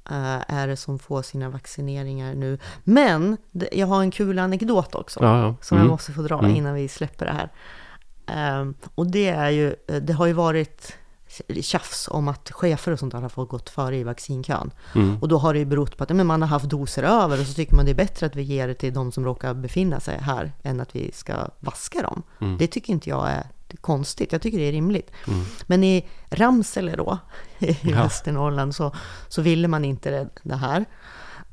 [0.10, 2.58] eh, är det som får sina vaccineringar nu.
[2.84, 3.38] Men
[3.72, 5.20] jag har en kul anekdot också.
[5.24, 5.56] Ja, ja.
[5.62, 5.88] som Mm.
[5.88, 6.56] jag måste få dra Mm.
[6.56, 7.52] innan vi släpper det här.
[8.28, 10.98] Ehm, och det är ju, det har ju varit
[11.62, 14.72] tjafs om att chefer och sånt där har fått gått före i vaccinkön.
[14.96, 15.18] Mm.
[15.22, 17.48] Och då har det ju berott på att men man har haft doser över och
[17.48, 20.00] så tycker man det är bättre att vi ger det till de som råkar befinna
[20.00, 22.24] sig här än att vi ska vaska dem.
[22.42, 22.58] Mm.
[22.58, 23.44] Det tycker inte jag är
[23.82, 25.12] konstigt, jag tycker det är rimligt.
[25.28, 25.46] Mm.
[25.68, 27.18] Men i Ramsele då,
[27.60, 28.04] i Ja.
[28.04, 28.92] Västernorrland, så,
[29.28, 30.86] så ville man inte det, det här.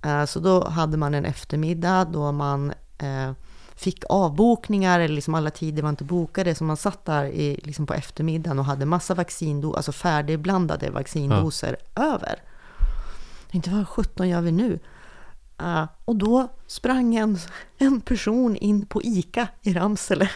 [0.03, 3.33] Eh, Så då hade man en eftermiddag då man eh,
[3.75, 7.87] fick avbokningar, eller liksom alla tider var inte bokade, så man satt där i, liksom
[7.87, 12.43] på eftermiddagen och hade massa vaccindoser, alltså färdigblandade vaccindoser över.
[13.43, 14.79] Jag tänkte, vad 17 gör vi nu?
[15.61, 17.39] Eh, och då sprang en,
[17.79, 20.31] en person in på ICA i Ramsele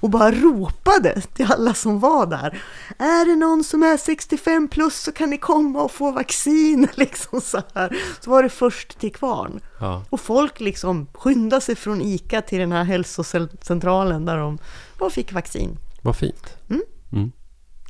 [0.00, 2.62] och bara ropade till alla som var där.
[2.98, 6.88] Är det någon som är 65 plus så kan ni komma och få vaccin.
[6.94, 7.96] Liksom så, här.
[8.20, 9.60] så var det först till kvarn.
[9.80, 10.04] Ja.
[10.10, 14.58] Och folk liksom skyndade sig från ICA till den här hälsocentralen där de
[14.98, 15.78] bara fick vaccin.
[16.02, 16.56] Vad fint.
[16.70, 16.82] Mm.
[17.12, 17.32] Mm.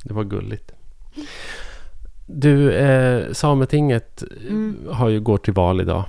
[0.03, 0.71] Det var gulligt.
[2.25, 4.77] Du, eh, Sametinget Mm.
[4.91, 6.05] har ju går till val idag.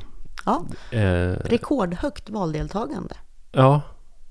[0.46, 3.14] Ja, Eh, rekordhögt valdeltagande.
[3.52, 3.80] ja,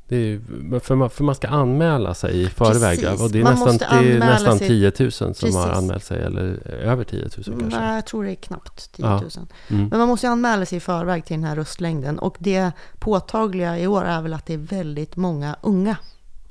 [0.09, 2.99] är, för, man, för man ska anmäla sig i förväg.
[3.01, 3.21] Precis.
[3.21, 5.55] Och det är nästan, det är nästan sig- 10 000 som Precis.
[5.55, 6.21] har anmält sig.
[6.23, 7.79] Eller över 10 000 kanske.
[7.79, 9.21] Nej, jag tror det är knappt 10 Ja.
[9.21, 9.29] 000.
[9.69, 9.87] Mm.
[9.87, 12.19] Men man måste anmäla sig i förväg till den här röstlängden.
[12.19, 15.95] Och det påtagliga i år är väl att det är väldigt många unga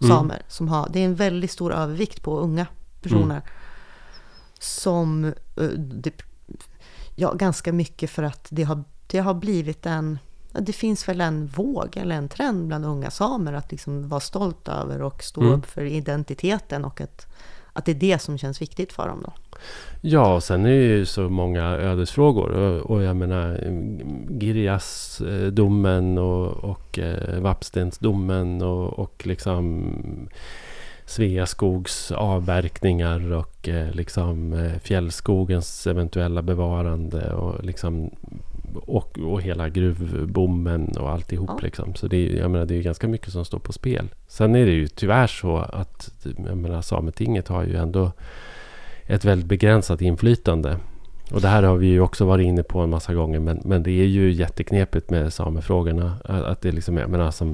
[0.00, 0.16] Mm.
[0.16, 2.66] samer som har, det är en väldigt stor övervikt på unga
[3.02, 3.24] personer.
[3.34, 3.42] Mm.
[4.58, 6.12] Som, eh, det,
[7.14, 10.18] ja ganska mycket för att det har, det har blivit en,
[10.52, 14.68] det finns väl en våg eller en trend bland unga samer att liksom vara stolt
[14.68, 15.52] över och stå Mm.
[15.52, 17.26] upp för identiteten och att,
[17.72, 19.32] att det är det som känns viktigt för dem då.
[20.00, 22.50] Ja, och sen är det ju så många ödesfrågor.
[22.50, 23.60] Och, och jag menar
[24.40, 30.28] Girjas-domen och, och eh, Vappstensdomen och, och liksom
[31.06, 38.10] Sveaskogs avverkningar och eh, liksom eh, fjällskogens eventuella bevarande och liksom
[38.76, 41.50] och, och hela gruvbommen och alltihop.
[41.52, 41.58] Ja.
[41.62, 41.94] Liksom.
[41.94, 44.08] Så det är, jag menar, det är ganska mycket som står på spel.
[44.28, 46.10] Sen är det ju tyvärr så att
[46.46, 48.12] jag menar, Sametinget har ju ändå
[49.06, 50.78] ett väldigt begränsat inflytande.
[51.32, 53.40] Och det här har vi ju också varit inne på en massa gånger.
[53.40, 56.16] Men, men det är ju jätteknepigt med samefrågorna.
[56.24, 57.44] Att det liksom är, men alltså,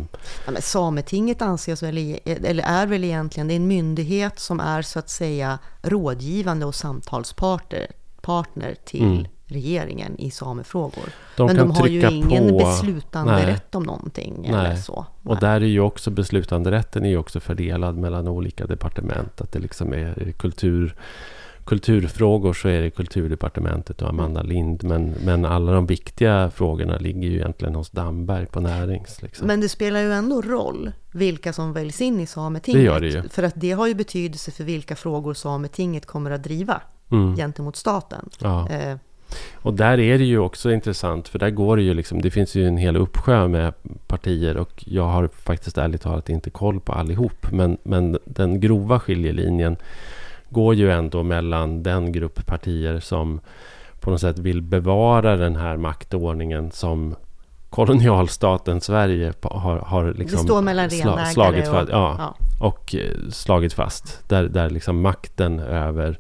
[0.46, 4.61] Ja, men Sametinget anses väl, i- eller är väl egentligen, det är en myndighet som
[4.61, 7.87] är så att säga rådgivande och samtalspartner
[8.20, 9.24] partner till Mm.
[9.49, 11.05] Regeringen i samefrågor.
[11.37, 12.59] de men de har ju ingen på.
[12.59, 14.51] beslutanderätt om någonting Nej.
[14.51, 15.07] eller så.
[15.23, 15.41] Och Nej.
[15.41, 19.41] där är ju också beslutanderätten är ju också fördelad mellan olika departement.
[19.41, 20.95] Att det liksom är kultur,
[21.65, 24.53] kulturfrågor så är det kulturdepartementet och Amanda Mm.
[24.53, 24.85] Lind.
[24.85, 29.23] Men, men alla de viktiga frågorna ligger ju egentligen hos Damberg på närings.
[29.23, 29.47] Liksom.
[29.47, 32.81] Men det spelar ju ändå roll vilka som väljs in i Sametinget.
[32.81, 33.29] Det gör det ju.
[33.29, 36.81] För att det har ju betydelse för vilka frågor Sametinget kommer att driva
[37.11, 37.37] Mm.
[37.37, 38.29] gentemot staten.
[38.39, 38.69] Ja.
[38.69, 38.97] Eh,
[39.55, 42.55] Och där är det ju också intressant för där går det ju liksom, det finns
[42.55, 43.73] ju en hel uppsjö med
[44.07, 47.53] partier och jag har faktiskt ärligt talat inte koll på allihop.
[47.53, 49.77] Men, men den grova skiljelinjen
[50.49, 53.41] går ju ändå mellan den grupp partier som
[54.01, 57.14] på något sätt vill bevara den här maktordningen som
[57.71, 61.75] kolonialstaten Sverige har, har liksom sla- slagit och...
[61.75, 61.91] fast.
[61.91, 62.35] Ja, ja.
[62.67, 64.29] och eh, slagit fast.
[64.29, 66.19] Där, där liksom makten över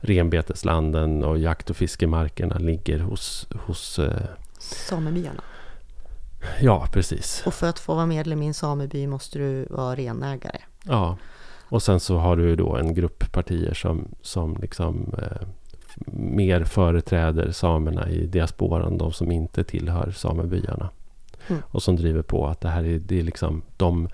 [0.00, 3.48] renbeteslanden och jakt och fiskemarkerna ligger hos...
[3.66, 4.22] hos eh,
[4.58, 5.42] Samebyarna.
[6.60, 7.42] ja, precis.
[7.46, 10.58] Och för att få vara medlem i en sameby måste du vara renägare.
[10.84, 11.16] Ja.
[11.68, 15.48] Och sen så har du då en grupp partier som, som liksom eh,
[16.12, 18.98] mer företräder samerna i diasporan.
[18.98, 20.90] De som inte tillhör samebyarna.
[21.48, 21.62] Mm.
[21.66, 24.08] Och som driver på att det här är, det är liksom de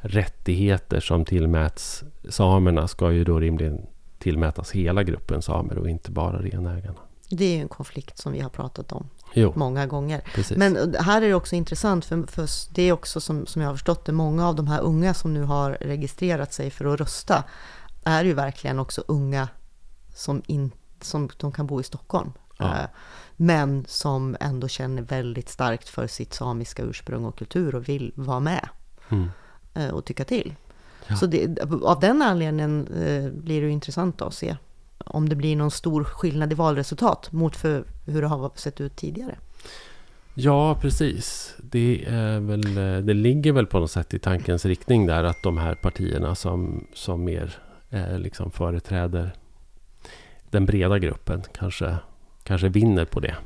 [0.00, 3.86] rättigheter som tillmäts samerna ska ju då rimligen
[4.24, 6.98] tillmätas hela gruppen samer och inte bara renägarna.
[7.30, 10.20] Det är ju en konflikt som vi har pratat om Jo, många gånger.
[10.34, 10.56] precis.
[10.56, 13.74] Men här är det också intressant, för, för det är också som, som jag har
[13.74, 17.44] förstått det, många av de här unga som nu har registrerat sig för att rösta
[18.04, 19.48] är ju verkligen också unga
[20.14, 22.32] som, in, som de kan bo i Stockholm.
[22.58, 22.64] Ja.
[22.78, 22.86] Eh,
[23.36, 28.40] Men som ändå känner väldigt starkt för sitt samiska ursprung och kultur och vill vara
[28.40, 28.68] med
[29.08, 29.28] Mm.
[29.74, 30.54] eh, och tycka till.
[31.08, 31.16] Ja.
[31.16, 34.56] Så det, av den anledningen eh, blir det intressant att se
[34.98, 38.96] om det blir någon stor skillnad i valresultat mot för hur det har sett ut
[38.96, 39.38] tidigare.
[40.34, 41.54] Ja, precis.
[41.62, 45.42] Det, är väl, eh, det ligger väl på något sätt i tankens riktning där att
[45.42, 47.56] de här partierna som, som mer
[47.90, 49.34] eh, liksom företräder
[50.50, 51.96] den breda gruppen kanske,
[52.42, 53.36] kanske vinner på det.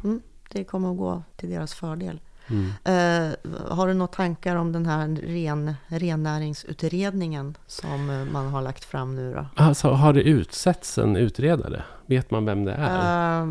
[0.50, 2.20] Det kommer att gå till deras fördel.
[2.50, 2.72] Mm.
[2.84, 3.36] Eh,
[3.76, 9.14] har du några tankar om den här ren, rennäringsutredningen som eh, man har lagt fram
[9.14, 9.46] nu då?
[9.56, 11.82] Alltså, har det utsetts en utredare?
[12.06, 13.42] Vet man vem det är?
[13.42, 13.48] Eh,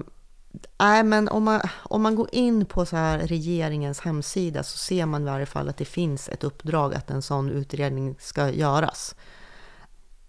[0.80, 5.06] Nej, men om man, om man går in på så här regeringens hemsida så ser
[5.06, 9.16] man i varje fall att det finns ett uppdrag att en sån utredning ska göras.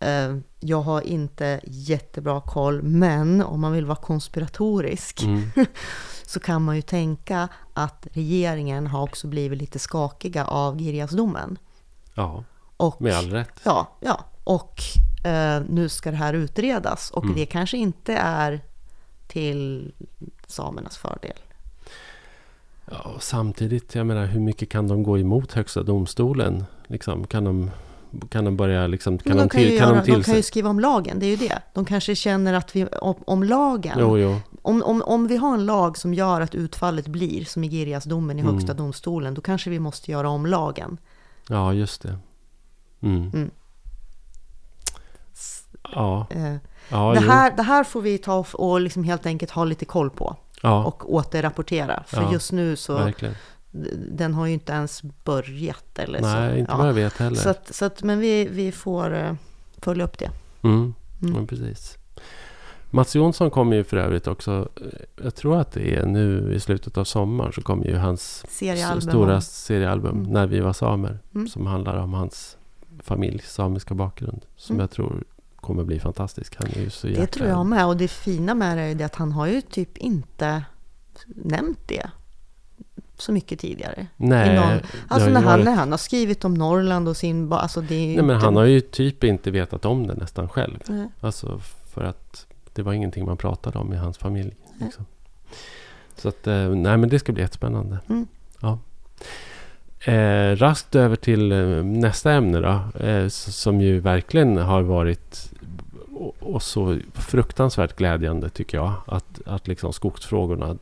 [0.00, 5.50] Eh, Jag har inte jättebra koll, men om man vill vara konspiratorisk Mm.
[6.26, 11.58] så kan man ju tänka att regeringen har också blivit lite skakiga av Girjasdomen.
[12.14, 12.44] Ja,
[12.76, 13.60] Och, med all rätt.
[13.64, 14.24] Ja, ja.
[14.44, 14.80] Och
[15.24, 17.36] eh, nu ska det här utredas och Mm.
[17.36, 18.60] det kanske inte är
[19.26, 19.92] till
[20.46, 21.36] samernas fördel.
[22.90, 26.64] Ja, samtidigt, jag menar, hur mycket kan de gå emot Högsta domstolen?
[26.86, 27.70] Liksom, kan de,
[28.28, 30.70] kan de börja liksom, kan de, kan till, kan göra, de de kan ju skriva
[30.70, 31.62] om lagen, det är ju det.
[31.74, 34.40] De kanske känner att vi, om, om lagen, Jo, jo.
[34.62, 38.38] om, om, om vi har en lag som gör att utfallet blir som i Girjasdomen
[38.38, 38.54] i Mm.
[38.54, 40.98] Högsta domstolen, då kanske vi måste göra om lagen.
[41.48, 42.18] Ja, just det.
[43.02, 43.30] Mm.
[43.34, 43.50] Mm.
[45.94, 46.54] Ja, Eh,
[46.88, 47.30] ja, det, jo.
[47.30, 50.84] här, det här får vi ta och liksom helt enkelt ha lite koll på ja
[50.84, 52.02] och återrapportera.
[52.06, 53.34] För Ja, just nu så verkligen.
[54.10, 55.98] Den har ju inte ens börjat.
[55.98, 56.58] Eller Nej, så.
[56.58, 56.76] inte Ja.
[56.78, 57.36] vad jag vet heller.
[57.36, 59.32] Så, att, så att, men vi, vi får eh,
[59.78, 60.30] följa upp det.
[60.62, 60.94] Mm.
[61.22, 61.34] Mm.
[61.40, 61.94] Ja, precis.
[62.90, 66.60] Mats Jonsson kommer ju för övrigt också, eh, jag tror att det är nu i
[66.60, 69.00] slutet av sommaren så kommer ju hans Seriealbum.
[69.10, 70.32] stora seriealbum Mm.
[70.32, 71.18] När vi var samer.
[71.34, 71.48] Mm.
[71.48, 72.56] Som handlar om hans
[73.02, 74.44] familjs samiska bakgrund.
[74.56, 74.80] Som Mm.
[74.80, 75.24] jag tror
[75.56, 76.56] kommer bli fantastisk.
[76.58, 77.26] Han är ju så Det jäkla...
[77.26, 77.86] tror jag med.
[77.86, 80.64] Och det fina med det är det att han har ju typ inte
[81.26, 82.10] nämnt det
[83.18, 84.06] så mycket tidigare.
[84.16, 84.78] Nej, någon-
[85.08, 87.52] Alltså när han, varit- när han har skrivit om Norrland och sin...
[87.52, 90.78] Alltså det Nej, men han har ju typ inte vetat om det nästan själv.
[90.88, 91.08] Nej.
[91.20, 94.54] Alltså för att det var ingenting man pratade om i hans familj.
[94.80, 95.06] Liksom.
[96.16, 97.98] Så att, eh, nej men det ska bli jättespännande.
[98.08, 98.26] Mm.
[98.60, 98.78] Ja.
[100.12, 103.00] Eh, raskt över till eh, nästa ämne då.
[103.06, 105.52] Eh, som ju verkligen har varit
[106.16, 108.92] och, och så fruktansvärt glädjande tycker jag.
[109.06, 110.76] Att, att liksom skogsfrågorna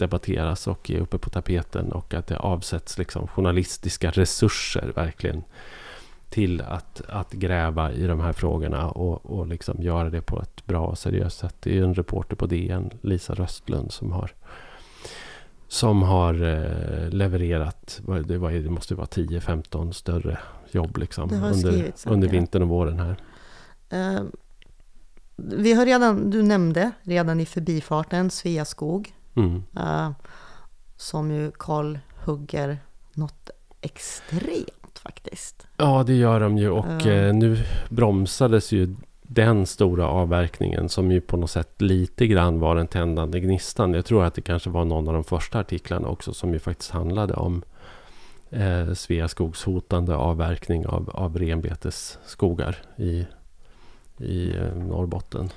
[0.00, 1.92] debatteras och är uppe på tapeten.
[1.92, 5.42] Och att det avsätts liksom journalistiska resurser verkligen
[6.28, 10.66] till att, att gräva i de här frågorna och, och liksom göra det på ett
[10.66, 11.54] bra och seriöst sätt.
[11.60, 14.30] Det är en reporter på DN, Lisa Röstlund, som har
[15.68, 20.38] som har eh, levererat, det, vad är, det måste vara 10-15 större
[20.70, 23.16] jobb liksom, under, under vintern och våren här.
[23.90, 24.22] Eh,
[25.36, 29.14] vi har redan, du nämnde redan i förbifarten Sveaskog.
[29.34, 29.62] Mm.
[29.76, 30.10] eh,
[30.96, 32.78] som ju Karl hugger
[33.14, 35.66] något extremt faktiskt.
[35.76, 41.20] Ja, det gör de ju och eh, nu bromsades ju den stora avverkningen som ju
[41.20, 43.94] på något sätt lite grann var den tändande gnistan.
[43.94, 46.90] Jag tror att det kanske var någon av de första artiklarna också som ju faktiskt
[46.90, 47.62] handlade om
[48.50, 53.26] eh, Sveaskogs hotande avverkning av, av renbetesskogar i,
[54.18, 55.50] i eh, Norrbotten.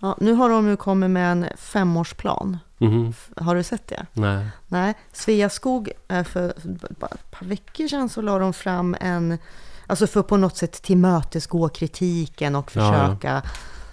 [0.00, 2.58] Ja, nu har de ju kommit med en femårsplan.
[2.78, 3.12] Mhm.
[3.36, 4.06] Har du sett det?
[4.12, 4.46] Nej.
[4.68, 9.38] Nej, Sveaskog, är för ett par veckor sedan så la de fram en,
[9.86, 13.06] alltså för på något sätt tillmötesgå kritiken och Ja, ja.
[13.08, 13.42] försöka,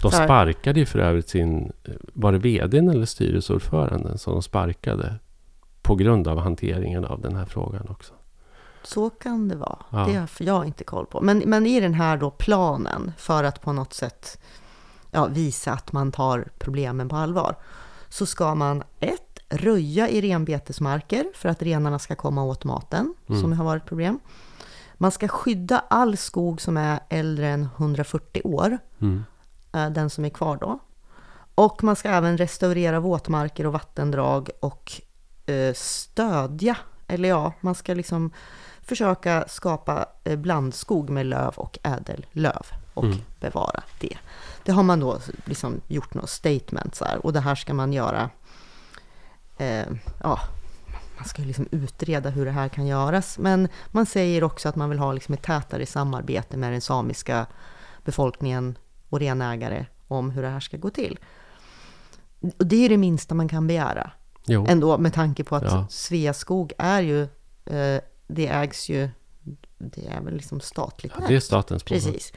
[0.02, 1.72] De sparkade ju för övrigt sin...
[2.14, 5.16] Var det vdn eller styrelseordföranden som de sparkade?
[5.82, 8.14] På grund av hanteringen av den här frågan också.
[8.84, 9.78] så kan det vara.
[9.90, 10.06] Ja.
[10.08, 11.22] Det har jag inte koll på.
[11.22, 14.40] Men, men i den här då planen för att på något sätt
[15.12, 17.56] ja, visa att man tar problemen på allvar.
[18.14, 23.42] Så ska man ett, röja i renbetesmarker för att renarna ska komma åt maten, Mm.
[23.42, 24.20] som har varit problem.
[24.94, 28.78] Man ska skydda all skog som är äldre än 140 år.
[29.02, 29.24] Mm.
[29.74, 30.80] eh, den som är kvar då.
[31.56, 35.02] Och man ska även restaurera våtmarker och vattendrag och
[35.46, 38.32] eh, stödja, eller ja, man ska liksom
[38.82, 43.18] försöka skapa eh, blandskog med löv och ädellöv och Mm.
[43.40, 44.18] bevara det.
[44.64, 48.30] Det har man då liksom gjort några statements här och det här ska man göra,
[49.58, 49.86] eh,
[50.24, 50.40] ja,
[51.18, 53.38] man ska ju liksom utreda hur det här kan göras.
[53.38, 57.46] Men man säger också att man vill ha liksom ett tätare samarbete med den samiska
[58.06, 58.78] befolkningen
[59.10, 61.20] och renägare om hur det här ska gå till.
[62.60, 64.12] Och det är det minsta man kan begära
[64.46, 64.66] Jo.
[64.70, 65.88] ändå med tanke på att Ja.
[65.90, 67.22] Sveaskog är ju,
[67.66, 69.10] eh, det ägs ju,
[69.78, 72.02] det är väl liksom statligt Ja, det är statens bolag.
[72.04, 72.34] Precis,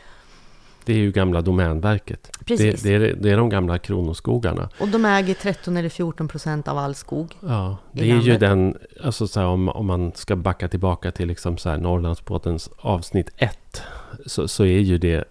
[0.86, 2.30] Det är ju gamla Domänverket.
[2.44, 2.82] precis.
[2.82, 4.68] Det, det, är, det är de gamla kronoskogarna.
[4.78, 7.34] Och de äger 13 eller 14 procent av all skog.
[7.40, 11.28] Ja, det är ju den, alltså så här, om, om man ska backa tillbaka till
[11.28, 13.82] liksom så här Norrlandsbåtens avsnitt 1.
[14.26, 15.24] Så, så är ju det,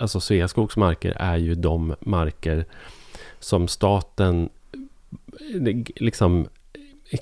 [0.00, 2.64] alltså Sveaskogs marker är ju de marker
[3.40, 6.48] som staten eh, liksom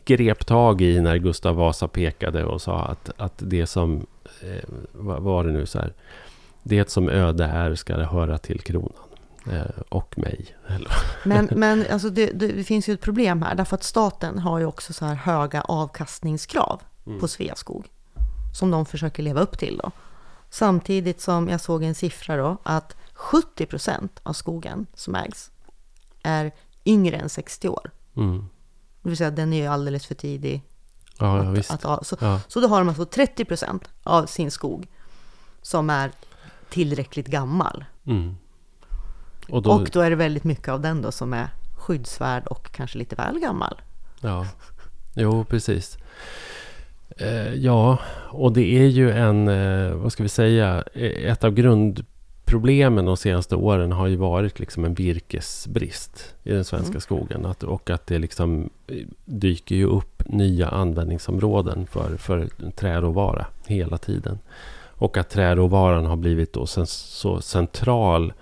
[0.05, 4.07] grep tag i när Gustav Vasa pekade och sa att, att det som,
[4.43, 5.93] eh, vad var det nu så här,
[6.65, 8.93] det som öde är ska det höra till kronan.
[9.51, 10.57] Eh, och mig.
[11.25, 14.67] Men, men alltså det, det, finns ju ett problem här, därför att staten har ju
[14.67, 17.21] också så här höga avkastningskrav Mm.
[17.21, 17.85] på Sveaskog,
[18.55, 19.91] som de försöker leva upp till då.
[20.51, 25.51] Samtidigt som jag såg en siffra då, att 70 procent av skogen som ägs
[26.23, 26.53] är
[26.85, 27.91] yngre än 60 år.
[28.17, 28.49] mm.
[29.03, 30.63] Det vill säga den är ju alldeles för tidig.
[31.19, 32.41] Ja, ja, att, att, att, så, Ja.
[32.49, 34.87] så då har de alltså 30 procent av sin skog
[35.63, 36.11] som är
[36.75, 37.85] tillräckligt gammal.
[38.07, 38.37] Mm.
[39.49, 42.73] Och då, Och då är det väldigt mycket av den då som är skyddsvärd och
[42.73, 43.81] kanske lite väl gammal.
[44.21, 44.47] Ja,
[45.15, 45.99] jo precis.
[47.17, 47.99] Eh, ja,
[48.31, 53.17] och det är ju en, eh, vad ska vi säga, eh, ett av grundproblemen de
[53.17, 57.01] senaste åren har ju varit liksom en virkesbrist i den svenska Mm.
[57.01, 57.47] skogen.
[57.47, 63.99] Att, och att det liksom eh, dyker ju upp nya användningsområden för, för träråvara hela
[63.99, 64.39] tiden.
[65.05, 68.33] Och att träråvaran har blivit då sen, så central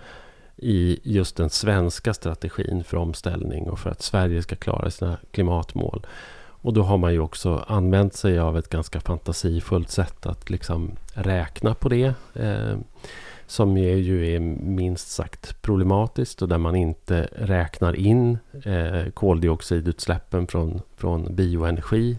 [0.56, 6.06] i just den svenska strategin för omställning och för att Sverige ska klara sina klimatmål.
[6.44, 10.90] Och då har man ju också använt sig av ett ganska fantasifullt sätt att liksom
[11.14, 12.14] räkna på det.
[12.34, 12.76] Eh,
[13.46, 20.80] som ju är minst sagt problematiskt och där man inte räknar in eh, koldioxidutsläppen från,
[20.96, 22.16] från bioenergi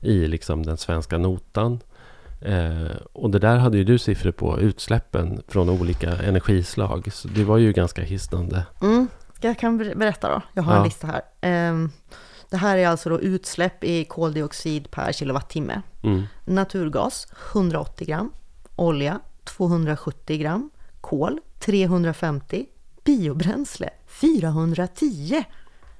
[0.00, 1.80] i liksom den svenska notan.
[2.40, 7.12] Eh, och det där hade ju du siffror på, utsläppen från olika energislag.
[7.12, 8.66] Så det var ju ganska hisnande.
[8.82, 9.08] Mm.
[9.40, 10.78] Jag kan berätta då, jag har ja.
[10.78, 11.22] en lista här.
[11.40, 11.88] Eh,
[12.50, 15.82] det här är alltså då utsläpp i koldioxid per kilowattimme.
[16.02, 16.22] Mm.
[16.44, 18.32] Naturgas 180 gram,
[18.76, 20.70] olja 270 gram,
[21.00, 22.66] kol 350,
[23.04, 25.44] biobränsle 410.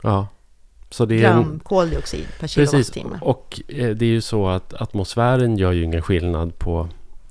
[0.03, 0.27] Ja.
[0.91, 3.11] Så det gram en, koldioxid per kilowattimme.
[3.11, 6.89] Precis, och eh, det är ju så att atmosfären gör ju ingen skillnad på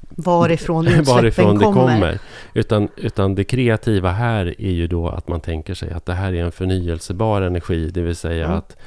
[0.09, 1.75] varifrån utsläppen varifrån det kommer.
[1.75, 2.19] kommer.
[2.53, 6.33] Utan, utan det kreativa här är ju då att man tänker sig att det här
[6.33, 7.89] är en förnyelsebar energi.
[7.89, 8.57] Det vill säga mm.
[8.57, 8.77] att,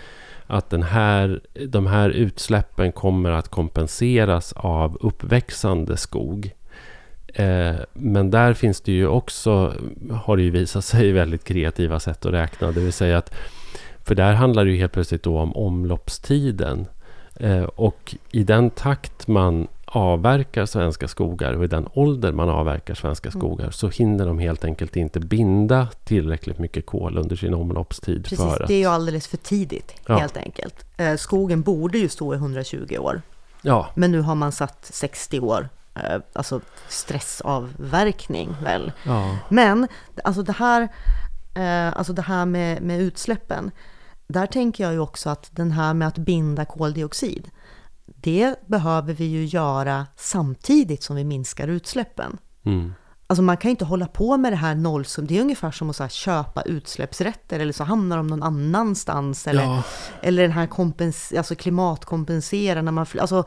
[0.47, 6.53] att den här, de här utsläppen kommer att kompenseras av uppväxande skog.
[7.35, 9.75] Eh, men där finns det ju också,
[10.11, 12.73] har det ju visat sig, väldigt kreativa sätt att räkna.
[12.73, 13.35] Det vill säga att,
[14.05, 16.87] för där handlar det ju helt plötsligt då om omloppstiden.
[17.35, 22.95] Eh, och i den takt man avverkar svenska skogar och i den ålder man avverkar
[22.95, 23.41] svenska mm.
[23.41, 28.25] skogar så hinner de helt enkelt inte binda tillräckligt mycket kol under sin omloppstid.
[28.25, 28.69] Precis, för att...
[28.69, 30.19] det är ju alldeles för tidigt ja.
[30.19, 30.85] helt enkelt.
[30.97, 33.23] Eh, skogen borde ju stå i 120 år.
[33.63, 33.89] Ja.
[33.95, 38.93] Men nu har man satt 60 år Eh, alltså stressavverkning väl.
[39.03, 39.37] Ja.
[39.49, 39.89] Men
[40.25, 40.89] alltså det här,
[41.55, 43.71] eh, alltså det här med, med utsläppen,
[44.29, 47.51] där tänker jag ju också att den här med att binda koldioxid,
[48.07, 52.39] det behöver vi ju göra samtidigt som vi minskar utsläppen.
[52.65, 52.95] Mm.
[53.27, 55.27] Alltså man kan inte hålla på med det här nollsum.
[55.27, 59.47] Det är ungefär som att så köpa utsläppsrätter eller så hamnar de någon annanstans.
[59.47, 59.83] Eller, ja.
[60.23, 63.07] eller den här kompens alltså klimatkompensera när man...
[63.21, 63.45] Alltså,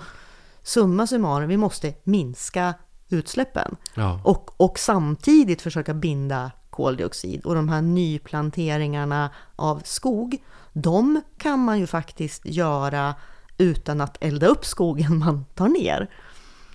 [0.62, 2.74] summa summarum, vi måste minska
[3.10, 3.76] utsläppen.
[3.95, 4.22] Ja.
[4.24, 7.45] Och, och samtidigt försöka binda koldioxid.
[7.45, 10.43] Och de här nyplanteringarna av skog,
[10.74, 13.15] de kan man ju faktiskt göra
[13.57, 16.09] utan att elda upp skogen man tar ner.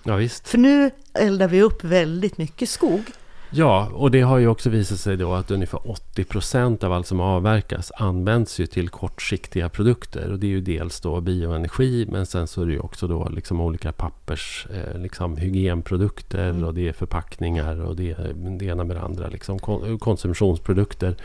[0.03, 0.29] Ja.
[0.43, 3.11] För nu eldar vi upp väldigt mycket skog.
[3.51, 7.07] Ja, och det har ju också visat sig då att ungefär 80 procent av allt
[7.07, 10.31] som avverkas används ju till kortsiktiga produkter.
[10.31, 13.29] Och det är ju dels då bioenergi, men sen så är det ju också då
[13.29, 16.63] liksom olika pappers, eh, liksom hygienprodukter mm.
[16.63, 19.59] och det är förpackningar och det är det ena med det andra, liksom
[19.99, 21.15] konsumtionsprodukter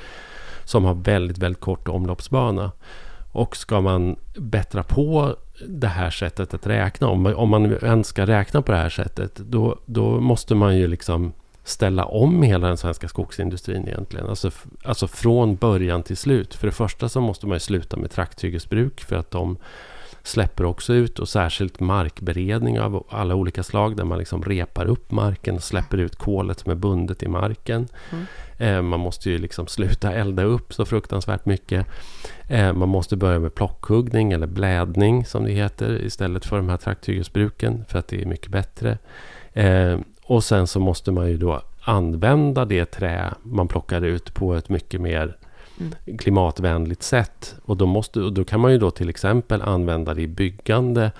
[0.65, 2.73] som har väldigt, väldigt kort omloppsbana.
[3.33, 5.37] Och ska man bättra på
[5.69, 9.37] det här sättet att räkna, om om man ens ska räkna på det här sättet,
[9.37, 11.33] då, då måste man ju liksom
[11.65, 14.27] ställa om hela den svenska skogsindustrin egentligen.
[14.29, 14.51] Alltså,
[14.85, 16.55] alltså från början till slut.
[16.55, 19.57] För det första så måste man ju sluta med trakthyggesbruk för att de
[20.23, 25.11] släpper också ut och särskilt markberedning av alla olika slag där man liksom repar upp
[25.11, 27.89] marken och släpper ut kolet som är bundet i marken.
[28.13, 28.27] Mm.
[28.59, 31.87] Eh, man måste ju liksom sluta elda upp så fruktansvärt mycket.
[32.49, 36.77] Eh, man måste börja med plockhuggning eller blädning som det heter istället för de här
[36.77, 38.99] trakthyggesbruken för att det är mycket bättre.
[40.27, 44.69] Och sen så måste man ju då använda det trä man plockar ut på ett
[44.69, 45.37] mycket mer
[45.81, 46.19] mm.
[46.19, 47.55] klimatvänligt sätt.
[47.65, 51.13] Och då, måste, och då kan man ju då till exempel använda det i byggande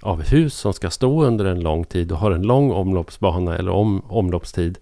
[0.00, 3.72] av hus som ska stå under en lång tid och har en lång omloppsbana eller
[3.72, 4.78] om, omloppstid.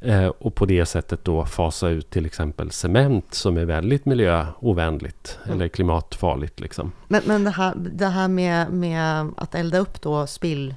[0.00, 5.38] Eh, och på det sättet då fasa ut till exempel cement som är väldigt miljöovänligt
[5.44, 5.56] mm.
[5.56, 6.60] eller klimatfarligt.
[6.60, 6.92] Liksom.
[7.08, 10.74] Men, men det, här, det här med, med att elda upp då spill,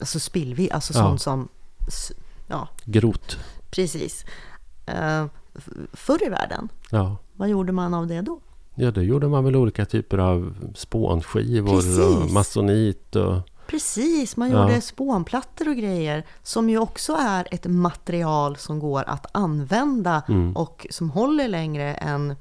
[0.00, 1.00] alltså spillvi, alltså ja.
[1.00, 1.48] sånt som
[2.46, 2.68] ja.
[2.84, 3.38] Grot.
[3.70, 4.24] Precis.
[4.88, 5.26] Uh,
[5.92, 7.16] förr i världen, ja.
[7.32, 8.40] vad gjorde man av det då?
[8.74, 11.98] Ja, det gjorde man väl olika typer av spånskivor Precis.
[11.98, 13.38] och masonit och...
[13.66, 14.80] Precis, man gjorde ja.
[14.80, 20.56] spånplattor och grejer som ju också är ett material som går att använda mm.
[20.56, 22.36] och som håller längre än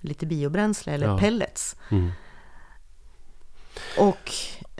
[0.00, 1.18] lite biobränsle eller ja.
[1.18, 1.76] pellets.
[1.90, 2.10] Mm.
[3.98, 4.32] Och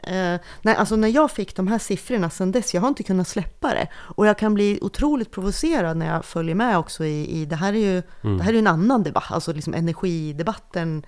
[0.03, 3.27] Eh, nej, alltså när jag fick de här siffrorna sen dess, jag har inte kunnat
[3.27, 3.87] släppa det.
[3.93, 7.73] Och jag kan bli otroligt provocerad när jag följer med också i, i det här
[7.73, 8.37] är ju mm.
[8.37, 11.05] det här är en annan debatt, alltså liksom energidebatten,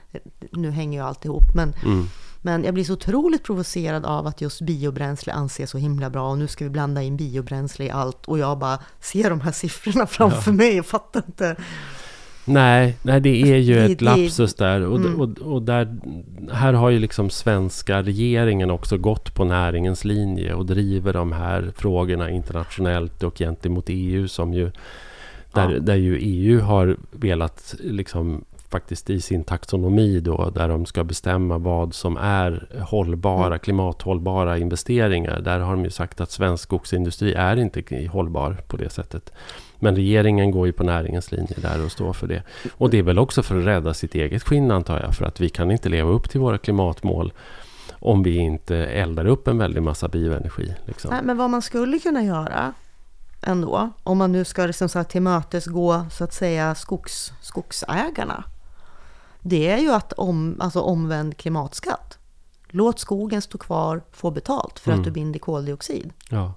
[0.52, 2.08] nu hänger ju alltihop, men mm.
[2.46, 6.38] Men jag blir så otroligt provocerad av att just biobränsle anses så himla bra och
[6.38, 10.08] nu ska vi blanda in biobränsle i allt och jag bara ser de här siffrorna
[10.08, 10.56] framför ja.
[10.58, 11.56] mig och fattar inte.
[12.46, 14.82] Nej, nej, det är ju det, ett lapsus där.
[14.82, 15.22] Och, mm.
[15.22, 15.96] och, och, där.
[16.52, 21.72] Här har ju liksom svenska regeringen också gått på näringens linje och driver de här
[21.76, 24.72] frågorna internationellt och gentemot EU som ju...
[25.54, 25.80] Där, ja.
[25.80, 31.58] där ju EU har velat liksom faktiskt i sin taxonomi då, där de ska bestämma
[31.58, 33.60] vad som är hållbara, mm.
[33.60, 35.42] klimathållbara investeringar.
[35.42, 39.34] Där har de ju sagt att svensk skogsindustri är inte hållbar på det sättet.
[39.84, 42.44] Men regeringen går ju på näringens linje där och står för det.
[42.78, 45.16] Och det är väl också för att rädda sitt eget skinn antar jag.
[45.16, 47.34] För att vi kan inte leva upp till våra klimatmål
[47.94, 50.76] om vi inte eldar upp en väldig massa bioenergi.
[50.86, 51.12] Liksom.
[51.12, 52.74] Nej, men vad man skulle kunna göra
[53.42, 58.44] ändå, om man nu ska liksom så här tillmötesgå så att säga skogs, skogsägarna,
[59.40, 62.18] det är ju att om, alltså omvänd klimatskatt.
[62.68, 65.00] Låt skogen stå kvar, få betalt för mm.
[65.00, 66.14] att du binder koldioxid.
[66.30, 66.54] Ja.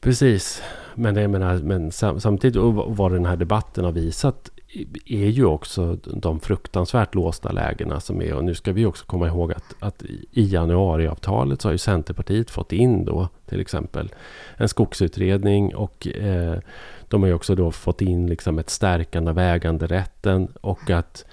[0.00, 0.62] Precis.
[0.94, 4.50] Men, jag menar, men samtidigt, och vad den här debatten har visat
[5.06, 8.34] är ju också de fruktansvärt låsta lägena som är.
[8.34, 12.50] Och nu ska vi också komma ihåg att, att i januariavtalet så har ju Centerpartiet
[12.50, 14.12] fått in då till exempel
[14.56, 16.58] en skogsutredning och eh,
[17.08, 21.24] de har ju också då fått in liksom ett stärkande av äganderätten och att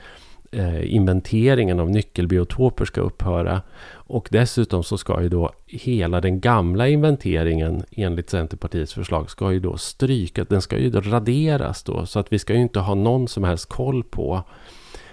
[0.53, 3.61] Eh, inventeringen av nyckelbiotoper ska upphöra.
[3.91, 9.59] Och dessutom så ska ju då hela den gamla inventeringen enligt Centerpartiets förslag ska ju
[9.59, 12.05] då strykas, den ska ju då raderas då.
[12.05, 14.43] Så att vi ska ju inte ha någon som helst koll på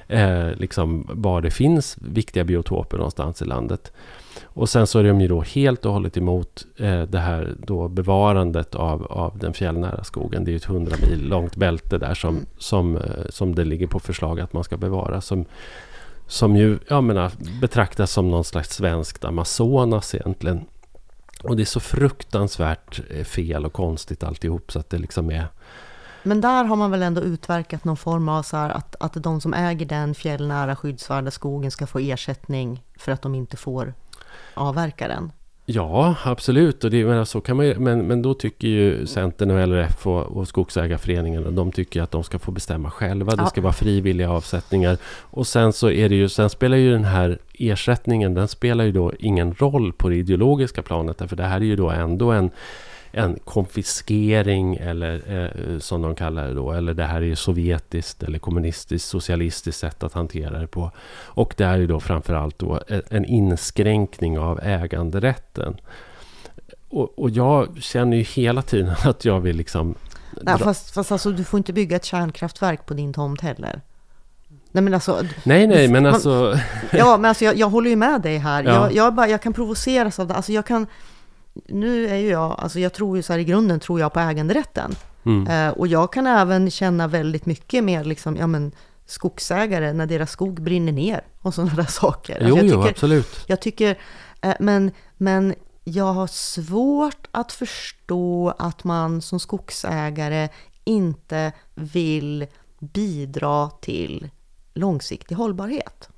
[0.08, 3.92] eh, liksom var det finns viktiga biotoper någonstans i landet.
[4.58, 7.88] Och sen så är de ju då helt och hållet emot eh, det här då
[7.88, 10.44] bevarandet av, av den fjällnära skogen.
[10.44, 13.86] Det är ju ett hundra mil långt bälte där som, som, eh, som det ligger
[13.86, 15.20] på förslag att man ska bevara.
[15.20, 15.44] Som,
[16.26, 20.64] som ju jag menar, betraktas som någon slags svenskt Amazonas egentligen.
[21.42, 25.46] Och det är så fruktansvärt eh, fel och konstigt alltihop så att det liksom är...
[26.22, 29.54] Men där har man väl ändå utverkat någon form av så att, att de som
[29.54, 33.94] äger den fjällnära skyddsvärda skogen ska få ersättning för att de inte får
[34.58, 35.32] avverka den.
[35.70, 36.84] Ja, absolut.
[36.84, 40.06] Och det, men, så kan man ju, men, men då tycker ju Centern och LRF
[40.06, 43.36] och, och Skogsägarföreningen de tycker att de ska få bestämma själva.
[43.36, 44.98] Det ska vara frivilliga avsättningar.
[45.20, 48.92] Och sen så är det ju, sen spelar ju den här ersättningen, den spelar ju
[48.92, 51.22] då ingen roll på det ideologiska planet.
[51.28, 52.50] För det här är ju då ändå en
[53.12, 56.72] en konfiskering eller eh, som de kallar det då.
[56.72, 60.90] Eller det här är sovjetiskt eller kommunistiskt socialistiskt sätt att hantera det på.
[61.24, 62.80] Och det är ju då framförallt då
[63.10, 65.76] en inskränkning av äganderätten.
[66.88, 69.94] Och, och jag känner ju hela tiden att jag vill liksom...
[70.42, 73.80] Nej, fast, fast alltså, du får inte bygga ett kärnkraftverk på din tomt heller.
[74.72, 75.22] Nej men alltså...
[75.44, 76.58] Nej nej men alltså...
[76.92, 78.62] ja men alltså jag, jag håller ju med dig här.
[78.62, 78.70] Ja.
[78.70, 80.34] Jag, jag, bara, jag kan provoceras av det.
[80.34, 80.86] Alltså jag kan
[81.66, 84.20] nu är ju jag, alltså jag tror ju så här i grunden tror jag på
[84.20, 84.94] äganderätten.
[85.24, 85.46] Mm.
[85.46, 88.72] Eh, och jag kan även känna väldigt mycket med liksom, ja men
[89.06, 92.34] skogsägare när deras skog brinner ner och sådana där saker.
[92.34, 93.44] Alltså, jo, jag tycker, jo, absolut.
[93.46, 93.98] Jag tycker,
[94.40, 95.54] eh, men, men
[95.84, 100.48] jag har svårt att förstå att man som skogsägare
[100.84, 102.46] inte vill
[102.78, 104.30] bidra till
[104.74, 106.08] långsiktig hållbarhet.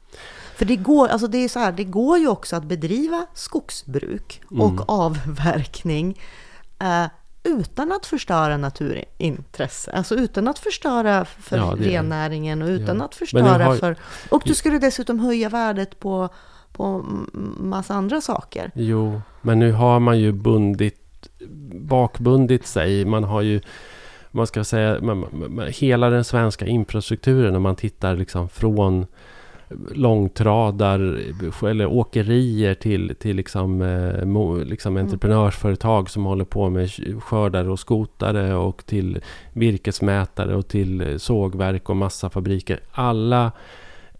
[0.61, 4.41] För det går, alltså det är så här, det går ju också att bedriva skogsbruk
[4.51, 4.85] och mm.
[4.89, 6.19] avverkning
[6.79, 7.05] eh,
[7.43, 9.93] utan att förstöra naturintresse.
[9.93, 13.05] Alltså utan att förstöra för ja, rennäringen och utan ja.
[13.05, 13.77] att förstöra har...
[13.77, 13.97] för...
[14.29, 16.29] Och du skulle dessutom höja värdet på,
[16.73, 17.05] på
[17.59, 18.71] massa andra saker.
[18.75, 21.29] Jo, men nu har man ju bundit,
[21.75, 23.05] bakbundit sig.
[23.05, 23.61] Man har ju
[24.31, 25.01] man ska säga,
[25.69, 29.07] hela den svenska infrastrukturen om man tittar liksom från
[29.95, 31.21] långtradar
[31.63, 35.05] eller åkerier till, till liksom, eh, liksom mm.
[35.05, 36.91] entreprenörsföretag som håller på med
[37.23, 39.21] skördare och skotare och till
[39.53, 42.81] virkesmätare och till sågverk och massafabriker.
[42.93, 43.53] Alla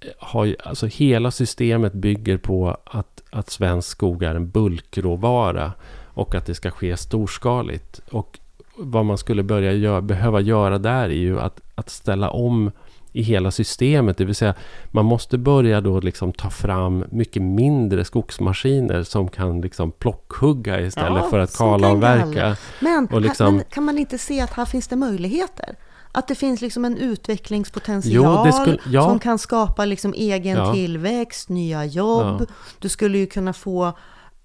[0.01, 5.73] eh, har ju, alltså hela systemet bygger på att, att svensk skog är en bulkråvara
[6.05, 8.01] och att det ska ske storskaligt.
[8.11, 8.39] Och
[8.77, 12.71] vad man skulle börja gör, behöva göra där är ju att, att ställa om
[13.13, 14.17] i hela systemet.
[14.19, 14.55] Det vill säga
[14.91, 21.23] man måste börja då liksom ta fram mycket mindre skogsmaskiner som kan liksom plockhugga istället
[21.25, 22.57] ja, för att kalavverka.
[22.81, 25.77] Men, liksom, men kan man inte se att här finns det möjligheter?
[26.13, 29.03] Att det finns liksom en utvecklingspotential jo, skulle, ja.
[29.03, 30.75] som kan skapa liksom egen ja.
[30.75, 32.47] tillväxt, nya jobb.
[32.79, 33.87] Du skulle ju kunna få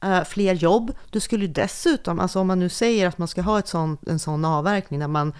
[0.06, 0.92] uh, fler jobb.
[1.10, 4.20] Du skulle dessutom, alltså om man nu säger att man ska ha ett sån, en
[4.20, 5.34] sån avverkning där man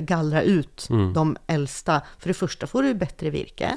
[0.00, 1.12] gallra ut mm.
[1.12, 2.02] de äldsta.
[2.18, 3.76] För det första får du bättre virke.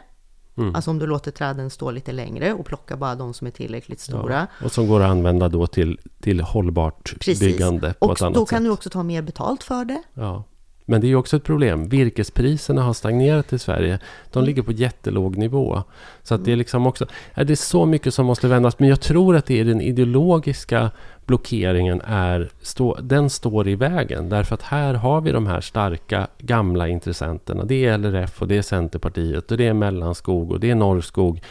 [0.58, 0.76] Mm.
[0.76, 4.00] Alltså om du låter träden stå lite längre och plocka bara de som är tillräckligt
[4.00, 4.48] stora.
[4.60, 7.40] Ja, och som går att använda då till, till hållbart Precis.
[7.40, 8.38] byggande på och ett annat sätt.
[8.38, 10.04] Och då kan du också ta mer betalt för det.
[10.14, 10.44] Ja.
[10.92, 11.90] Men det är också ett problem.
[11.90, 14.00] Virkespriserna har stagnerat i Sverige.
[14.32, 14.46] De Mm.
[14.46, 15.84] ligger på jättelåg nivå.
[16.24, 17.06] Så att det är liksom också...
[17.36, 18.80] Det är så mycket som måste vändas.
[18.80, 20.92] Men jag tror att det är den ideologiska
[21.26, 22.50] blockeringen är...
[22.62, 24.30] Stå, den står i vägen.
[24.30, 27.64] Därför att här har vi de här starka gamla intressenterna.
[27.64, 31.42] Det är LRF och det är Centerpartiet och det är Mellanskog och det är Norrskog.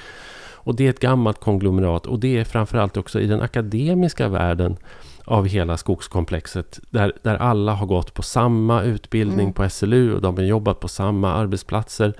[0.54, 2.06] Och det är ett gammalt konglomerat.
[2.06, 4.76] Och det är framförallt också i den akademiska världen
[5.30, 6.80] av hela skogskomplexet.
[6.90, 9.52] Där, där alla har gått på samma utbildning Mm.
[9.52, 12.14] på SLU och de har jobbat på samma arbetsplatser.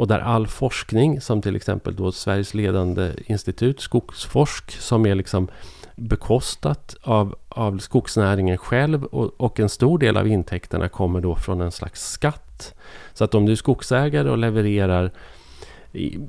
[0.00, 5.48] Och där all forskning, som till exempel då Sveriges ledande institut, Skogsforsk, som är liksom
[5.96, 11.60] bekostat av, av skogsnäringen själv och, och en stor del av intäkterna kommer då från
[11.60, 12.74] en slags skatt.
[13.12, 15.10] Så att om du är skogsägare och levererar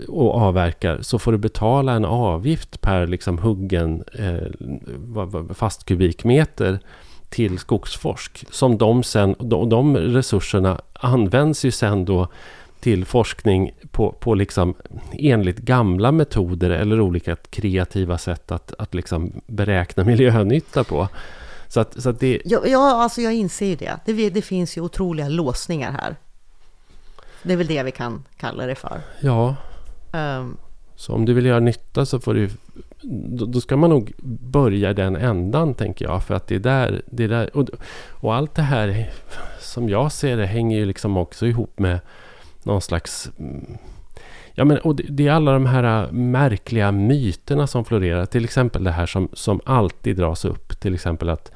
[0.08, 6.80] och avverkar så får du betala en avgift per liksom huggen eh, fast kubikmeter
[7.30, 8.46] till Skogsforsk.
[8.50, 12.28] Som de sen, och de resurserna används ju sen då
[12.80, 14.74] till forskning på, på liksom
[15.12, 21.08] enligt gamla metoder eller olika kreativa sätt att, att liksom beräkna miljönytta på.
[21.68, 24.00] Så att, så att det, Ja, ja, alltså jag inser ju det.
[24.06, 24.30] det.
[24.30, 26.16] Det finns ju otroliga låsningar här.
[27.44, 29.02] Det är väl det vi kan kalla det för.
[29.20, 29.56] ja,
[30.14, 30.58] Ehm,
[30.96, 32.50] Så om du vill göra nytta så får du...
[33.02, 36.24] Då, då ska man nog börja den ändan, tänker jag.
[36.24, 37.02] För att det är där...
[37.06, 37.70] Det är där och,
[38.10, 39.10] och allt det här,
[39.60, 42.00] som jag ser det, hänger ju liksom också ihop med
[42.64, 43.32] någon slags...
[43.40, 43.78] mm,
[44.54, 48.26] Ja, men, och det, det är alla de här äh, märkliga myterna som florerar.
[48.26, 50.80] Till exempel det här som, som alltid dras upp.
[50.80, 51.52] Till exempel att...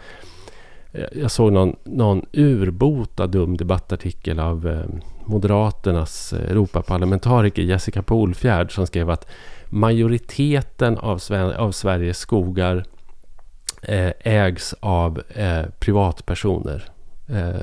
[1.11, 4.85] Jag såg någon, någon urbota dum debattartikel av eh,
[5.25, 9.27] Moderaternas eh, Europaparlamentariker Jessica Polfjärd som skrev att
[9.69, 12.85] majoriteten av, Sven- av Sveriges skogar
[13.81, 15.21] eh, ägs av
[15.79, 16.89] privatpersoner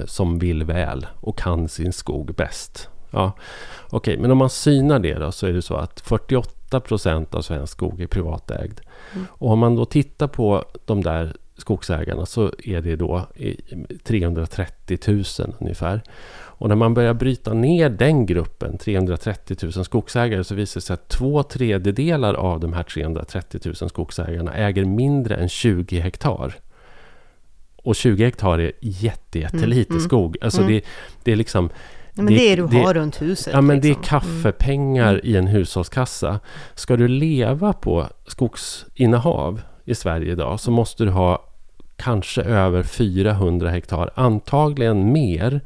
[0.07, 2.89] som vill väl och kan sin skog bäst.
[3.11, 3.33] Ja,
[3.95, 7.43] Okej, men om man synar det då så är det så att 48 procent av
[7.43, 8.81] svensk skog är privatägd.
[9.15, 9.27] Mm.
[9.31, 13.57] Och om man då tittar på de där skogsägarna så är det då i
[14.05, 15.25] 330 000
[15.61, 16.03] ungefär.
[16.63, 20.95] Och när man börjar bryta ner den gruppen, 330 000 skogsägare, så visar det sig
[20.95, 26.55] att två tredjedelar av de här 330 000 skogsägarna äger mindre än 20 hektar.
[27.77, 30.37] Och 20 hektar är jätte, jättelite Mm, mm, skog.
[30.41, 30.73] Alltså mm.
[30.73, 30.85] det,
[31.25, 31.71] det är liksom...
[32.13, 33.53] nej, men det, är du har runt huset.
[33.53, 34.05] Ja, men det är liksom.
[34.05, 35.27] kaffepengar Mm.
[35.27, 36.41] i en hushållskassa.
[36.75, 41.52] Ska du leva på skogsinnehav i Sverige idag så måste du ha
[42.03, 45.61] kanske över 400 hektar, antagligen mer.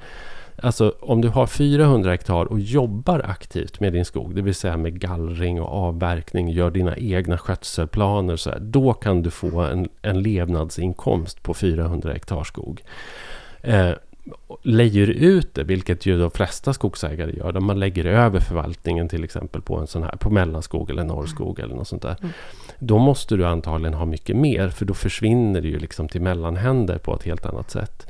[0.62, 4.76] Alltså om du har 400 hektar och jobbar aktivt med din skog, det vill säga
[4.76, 9.88] med gallring och avverkning, gör dina egna skötselplaner, så här, då kan du få en,
[10.02, 12.82] en levnadsinkomst på 400 hektar skog.
[13.62, 13.90] Eh,
[14.62, 19.24] lejer ut det, vilket ju de flesta skogsägare gör, där man lägger över förvaltningen till
[19.24, 22.16] exempel på en sån här, på mellanskog eller norrskog eller något sånt där.
[22.20, 22.32] Mm.
[22.78, 26.98] Då måste du antagligen ha mycket mer, för då försvinner det ju liksom till mellanhänder
[26.98, 28.06] på ett helt annat sätt.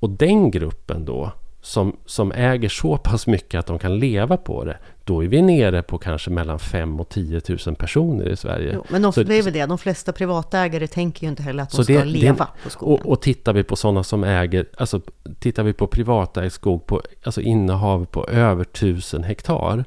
[0.00, 4.64] Och den gruppen då, som, som äger så pass mycket att de kan leva på
[4.64, 8.70] det, då är vi nere på kanske mellan 5 och 10 000 personer i Sverige.
[8.74, 11.62] Jo, men de, Så- det är väl det, de flesta privatägare tänker ju inte heller
[11.62, 13.00] att de ska det- det- leva på skogen.
[13.06, 15.00] Och, och tittar vi på sådana som äger, alltså
[15.38, 19.84] tittar vi på privatägd skog, på, alltså innehav på över 1000 hektar.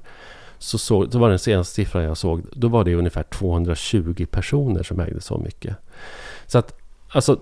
[0.58, 4.84] Så, så, så var den senaste siffran jag såg, då var det ungefär 220 personer
[4.84, 5.76] som ägde så mycket.
[6.48, 7.40] Så att, alltså,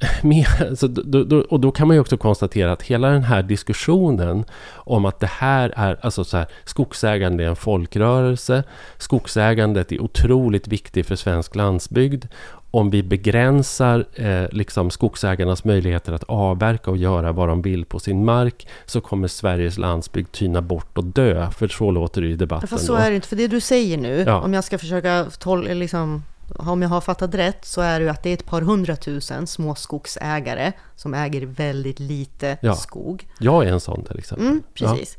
[0.22, 0.46] med,
[0.78, 4.44] så då, då, och då kan man ju också konstatera att hela den här diskussionen
[4.74, 8.64] om att det här är, alltså så här, skogsägande är en folkrörelse,
[8.98, 12.24] skogsägandet är otroligt viktigt för svensk landsbygd.
[12.72, 17.98] Om vi begränsar eh, liksom skogsägarnas möjligheter att avverka och göra vad de vill på
[17.98, 21.50] sin mark så kommer Sveriges landsbygd tyna bort och dö.
[21.50, 22.68] För så låter det i debatten.
[22.68, 22.98] Fast så då.
[22.98, 24.40] är det inte, för det du säger nu, Ja.
[24.40, 26.22] om jag ska försöka tol- liksom,
[26.56, 29.46] om jag har fattat rätt, så är det ju att det är ett par hundratusen
[29.46, 32.74] små skogsägare som äger väldigt lite Ja.
[32.74, 33.28] skog.
[33.38, 34.46] Jag är en sån till exempel.
[34.46, 34.88] Mm, Ja.
[34.88, 35.18] precis.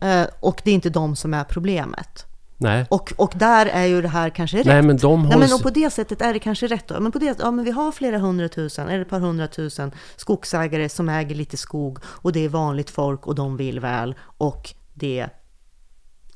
[0.00, 2.26] Eh, och det är inte de som är problemet.
[2.56, 2.86] Nej.
[2.90, 4.66] Och, och där är ju det här kanske rätt.
[4.66, 5.46] Nej, men de Nej, hålls...
[5.50, 7.00] men och på det sättet är det kanske rätt då.
[7.00, 11.08] Men på det, ja, men vi har flera hundratusen, eller ett par hundratusen skogsägare som
[11.08, 15.28] äger lite skog och det är vanligt folk och de vill väl och det...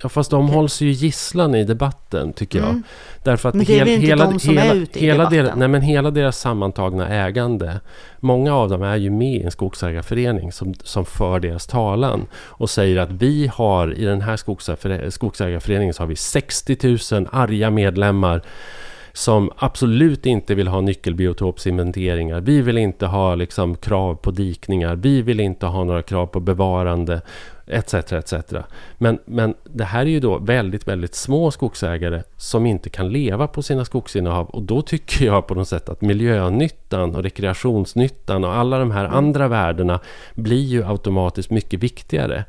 [0.02, 2.68] Ja, fast de hålls ju gisslan i debatten, tycker jag.
[2.68, 2.82] Mm.
[3.22, 5.02] Därför att Men det är hel- väl inte hela, de som är hela, ute i
[5.02, 5.44] hela debatten?
[5.44, 7.80] deras, nej, men hela deras sammantagna ägande.
[8.20, 12.26] Många av dem är ju med i en skogsägarförening som, som för deras talan.
[12.34, 16.76] Och säger att vi har i den här skogsägarföre- skogsägarföreningen så har vi 60
[17.14, 18.42] 000 arga medlemmar.
[19.16, 22.40] som absolut inte vill ha nyckelbiotopsinventeringar.
[22.40, 24.96] Vi vill inte ha liksom, krav på dikningar.
[24.96, 27.20] Vi vill inte ha några krav på bevarande
[27.66, 27.94] etc.
[27.94, 28.34] etc.
[28.98, 33.46] Men, men det här är ju då väldigt, väldigt små skogsägare som inte kan leva
[33.46, 34.46] på sina skogsinnehav.
[34.46, 39.04] Och då tycker jag på något sätt att miljönyttan och rekreationsnyttan och alla de här
[39.04, 39.16] Mm.
[39.16, 40.00] andra värdena
[40.34, 42.44] blir ju automatiskt mycket viktigare.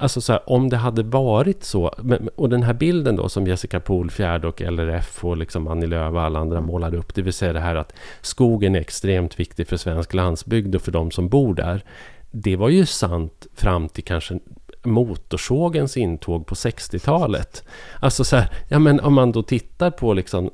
[0.00, 1.94] Alltså så här, om det hade varit så,
[2.36, 6.22] och den här bilden då som Jessica Polfjärd och LRF och liksom Annie Lööf och
[6.22, 9.76] alla andra målade upp, det vill säga det här att skogen är extremt viktig för
[9.76, 11.82] svensk landsbygd och för de som bor där.
[12.30, 14.38] Det var ju sant fram till kanske
[14.82, 17.64] motorsågens intåg på 60-talet.
[18.00, 20.50] Alltså så här, ja men om man då tittar på liksom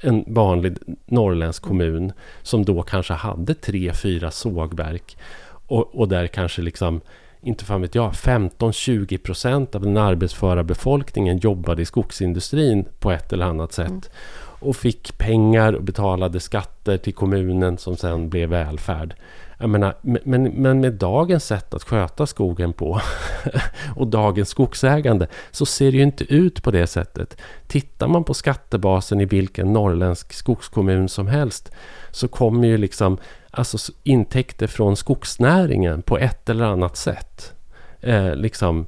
[0.00, 2.12] en vanlig norrländsk kommun
[2.42, 5.16] som då kanske hade tre, fyra sågverk
[5.66, 7.00] och, och där kanske liksom
[7.42, 13.32] inte fan vet jag, 15-20 procent av den arbetsföra befolkningen jobbade i skogsindustrin på ett
[13.32, 14.10] eller annat sätt.
[14.60, 19.14] Och fick pengar och betalade skatter till kommunen som sen blev välfärd.
[19.58, 23.00] Jag menar, men, men med dagens sätt att sköta skogen på
[23.96, 27.36] och dagens skogsägande så ser det ju inte ut på det sättet.
[27.66, 31.72] Tittar man på skattebasen i vilken norrländsk skogskommun som helst
[32.10, 33.18] så kommer ju liksom
[33.50, 37.52] alltså intäkter från skogsnäringen på ett eller annat sätt
[38.00, 38.86] eh, liksom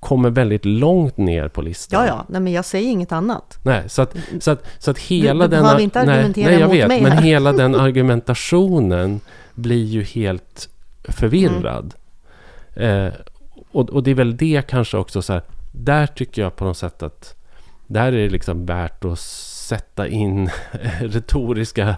[0.00, 2.00] kommer väldigt långt ner på listan.
[2.00, 3.58] Ja, ja, nej, men jag säger inget annat.
[3.62, 5.62] Nej, så att, så att, så att hela du den...
[5.62, 9.20] behöver inte nej, argumentera nej, jag mot vet, men hela den argumentationen
[9.54, 10.68] blir ju helt
[11.04, 11.94] förvirrad.
[12.76, 13.06] Mm.
[13.06, 13.12] Eh,
[13.72, 15.42] och, och det är väl det kanske också så här,
[15.72, 17.34] där tycker jag på något sätt att
[17.86, 20.50] där är det liksom värt att sätta in
[21.00, 21.96] retoriska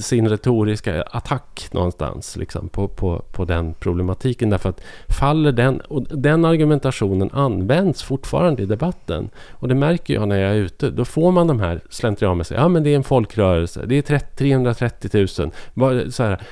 [0.00, 4.50] sin retoriska attack någonstans liksom, på, på, på den problematiken.
[4.50, 4.80] Därför att
[5.18, 9.30] faller den, och den argumentationen används fortfarande i debatten.
[9.50, 10.90] Och det märker jag när jag är ute.
[10.90, 14.26] Då får man de här slentrianmässiga, ja men det är en folkrörelse, det är 30,
[14.36, 15.50] 330 000.
[15.74, 16.42] Var, så här,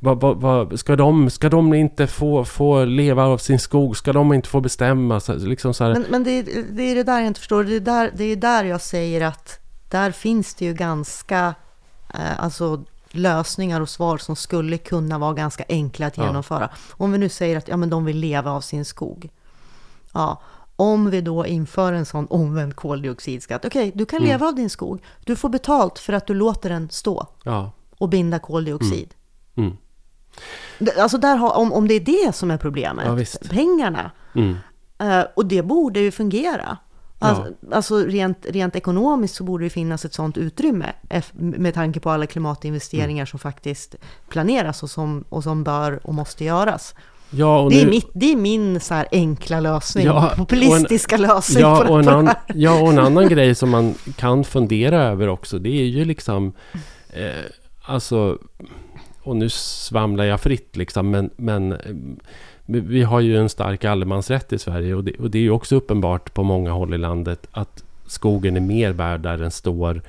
[0.00, 3.96] var, var, ska, de, ska de inte få, få leva av sin skog?
[3.96, 5.20] Ska de inte få bestämma?
[5.20, 7.64] Så, liksom så här, Men, men det, är- det är det där jag inte förstår.
[7.64, 9.58] Det är där, det är där jag säger att
[9.90, 11.54] där finns det ju ganska
[12.14, 16.26] alltså, lösningar och svar som skulle kunna vara ganska enkla att Ja.
[16.26, 16.70] genomföra.
[16.90, 19.28] Om vi nu säger att ja, men de vill leva av sin skog.
[20.12, 20.40] Ja,
[20.76, 23.64] om vi då inför en sån omvänd koldioxidskatt.
[23.64, 24.28] Okej, du kan Mm.
[24.28, 25.02] leva av din skog.
[25.24, 29.14] Du får betalt för att du låter den stå ja, och binda koldioxid.
[29.56, 29.76] mm,
[30.78, 34.10] Det- Alltså där har, om, om det är det som är problemet, Ja, pengarna.
[34.34, 34.56] mm,
[35.00, 36.76] Eh, och det borde ju fungera.
[37.20, 42.00] Alltså, alltså rent, rent ekonomiskt så borde det finnas ett sådant utrymme eff- med tanke
[42.00, 43.26] på alla klimatinvesteringar Mm.
[43.26, 43.94] som faktiskt
[44.28, 46.94] planeras och som, och som bör och måste göras.
[47.30, 50.36] ja, och Det är, nu- mitt, det är min så enkla lösning, Ja, och en-
[50.38, 54.44] populistiska lösning Ja på, och, en an, ja, och en annan grej som man kan
[54.44, 56.52] fundera över också, det är ju liksom...
[57.08, 57.44] Eh,
[57.82, 58.38] alltså...
[59.28, 61.30] Och nu svamlar jag fritt liksom, men...
[61.36, 61.78] men eh,
[62.70, 65.76] vi- har ju en stark allemansrätt i Sverige och det, och det är ju också
[65.76, 70.02] uppenbart på många håll i landet att skogen är mer värd där den står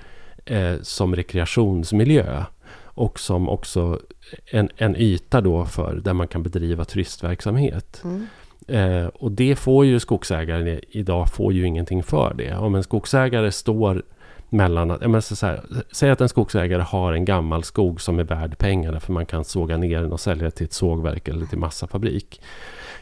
[0.45, 2.43] eh, som rekreationsmiljö.
[2.81, 3.99] Och som också
[4.45, 8.01] en, en yta då för där man kan bedriva turistverksamhet.
[8.03, 8.27] Mm.
[8.67, 12.55] Eh, och det får ju skogsägaren idag får ju ingenting för det.
[12.55, 14.03] Om en skogsägare står
[14.49, 14.91] mellan...
[14.91, 18.57] att- ja, så här, säg att en skogsägare har en gammal skog som är värd
[18.57, 22.41] pengar för man kan såga ner den och sälja till ett sågverk eller till massafabrik.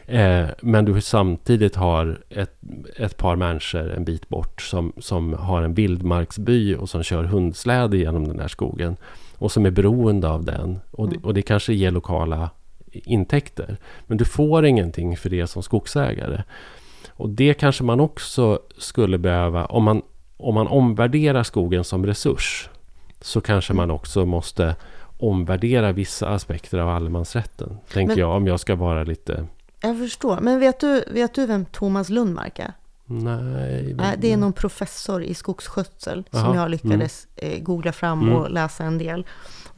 [0.06, 2.58] Eh, men du samtidigt har ett,
[2.96, 7.96] ett par människor en bit bort som, som har en vildmarksby och som kör hundsläde
[7.96, 8.96] genom den här skogen.
[9.38, 10.80] Och som är beroende av den.
[10.90, 12.50] Och det, och det kanske ger lokala
[12.92, 13.76] intäkter.
[14.06, 16.42] Men du får ingenting för det som skogsägare.
[17.10, 20.02] Och det kanske man också skulle behöva, om man,
[20.38, 22.68] om man omvärderar skogen som resurs,
[23.20, 24.76] så kanske man också måste
[25.18, 27.76] omvärdera vissa aspekter av allemansrätten.
[27.92, 29.46] Tänker Men- jag, om jag ska vara lite...
[29.80, 30.38] Jag förstår.
[30.40, 32.72] Men vet du, vet du vem Thomas Lundmark är?
[33.10, 38.22] Nej, Nej, det är någon professor i skogsskötsel som Jaha, jag lyckades eh, googla fram
[38.22, 38.34] Mm.
[38.34, 39.26] och läsa en del.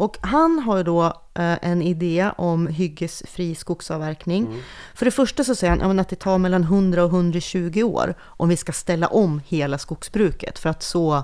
[0.01, 4.47] Och han har ju då eh, en idé om hyggesfri skogsavverkning.
[4.47, 4.61] Mm.
[4.95, 8.49] För det första så säger han att det tar mellan 100 och 120 år om
[8.49, 10.59] vi ska ställa om hela skogsbruket.
[10.59, 11.23] För att så,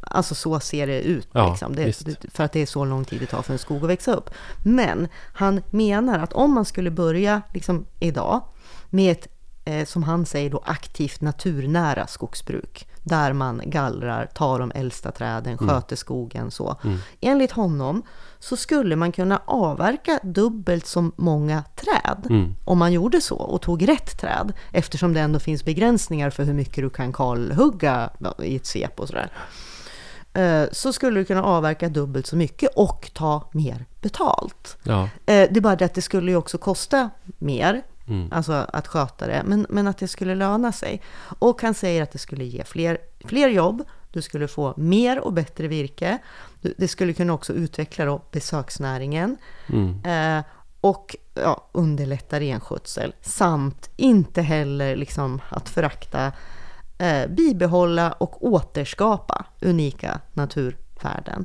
[0.00, 1.28] alltså så ser det ut.
[1.32, 1.76] Ja, liksom.
[1.76, 4.14] det, för att det är så lång tid det tar för en skog att växa
[4.14, 4.30] upp.
[4.64, 8.40] Men han menar att om man skulle börja liksom idag
[8.90, 9.28] med ett
[9.64, 12.88] eh, som han säger då aktivt naturnära skogsbruk.
[13.06, 15.68] Där man gallrar, tar de äldsta träden, Mm.
[15.74, 16.76] sköter skogen så.
[17.20, 18.02] Enligt honom
[18.38, 22.54] så skulle man kunna avverka dubbelt så många träd Mm.
[22.64, 24.52] om man gjorde så och tog rätt träd.
[24.72, 28.10] Eftersom det ändå finns begränsningar för hur mycket du kan kalhugga
[28.42, 29.30] i ett svep och sådär.
[30.36, 34.76] eh, så skulle du kunna avverka dubbelt så mycket och ta mer betalt.
[34.82, 35.02] Ja.
[35.02, 38.28] Eh, Det är bara det att det skulle ju också kosta mer, Mm.
[38.32, 41.02] alltså att sköta det, men, men att det skulle löna sig.
[41.38, 45.32] Och han säger att det skulle ge fler, fler jobb, du skulle få mer och
[45.32, 46.18] bättre virke,
[46.76, 49.36] det skulle kunna också utveckla då besöksnäringen
[49.66, 50.04] Mm.
[50.38, 50.44] eh,
[50.80, 56.32] och ja, underlätta renskötsel samt inte heller liksom att förakta,
[56.98, 61.44] eh, bibehålla och återskapa unika naturvärden.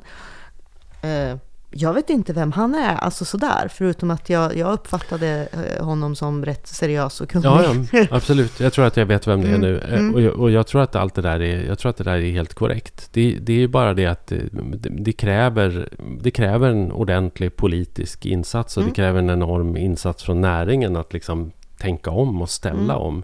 [1.02, 1.36] Eh,
[1.72, 6.16] jag vet inte vem han är, alltså sådär, förutom att jag, jag uppfattade eh, honom
[6.16, 7.46] som rätt seriös och kunnig.
[7.46, 8.60] Ja, ja, absolut.
[8.60, 9.78] Jag tror att jag vet vem det är Mm, nu.
[9.78, 10.14] Eh, mm.
[10.14, 12.16] Och, jag, och jag tror att allt det där är, jag tror att det där
[12.16, 13.08] är helt korrekt.
[13.12, 14.42] Det, det är ju bara det att det,
[14.90, 15.88] det, kräver,
[16.22, 18.90] det kräver en ordentlig politisk insats och Mm.
[18.92, 22.96] det kräver en enorm insats från näringen att liksom tänka om och ställa Mm.
[22.96, 23.22] om.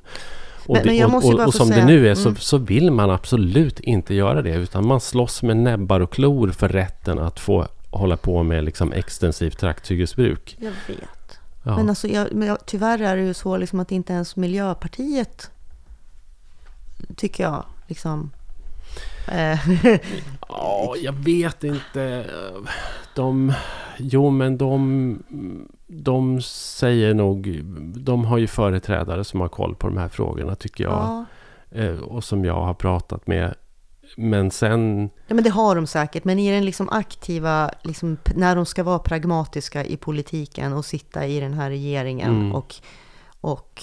[0.66, 2.36] Och, det, och, och, och som säga- det nu är så, mm.
[2.40, 6.68] så vill man absolut inte göra det utan man slåss med näbbar och klor för
[6.68, 7.66] rätten att få
[7.98, 10.56] hålla på med liksom extensivt trakthyggesbruk.
[10.60, 11.38] Jag vet.
[11.64, 11.76] Ja.
[11.76, 15.50] Men, alltså, jag, men jag, tyvärr är det ju så liksom att inte ens Miljöpartiet,
[17.16, 18.30] tycker jag, liksom...
[19.28, 19.58] Eh,
[20.48, 22.26] Ja, jag vet inte.
[23.14, 23.52] De...
[23.98, 25.22] Jo, men de...
[25.86, 27.60] De säger nog...
[27.96, 30.92] De har ju företrädare som har koll på de här frågorna, tycker jag.
[30.92, 31.24] ja.
[31.80, 33.54] Eh, Och som jag har pratat med.
[34.16, 35.10] Men sen...
[35.26, 38.82] Ja, men det har de säkert, men i den liksom aktiva, liksom, när de ska
[38.82, 42.54] vara pragmatiska i politiken och sitta i den här regeringen Mm.
[42.54, 42.74] och,
[43.40, 43.82] och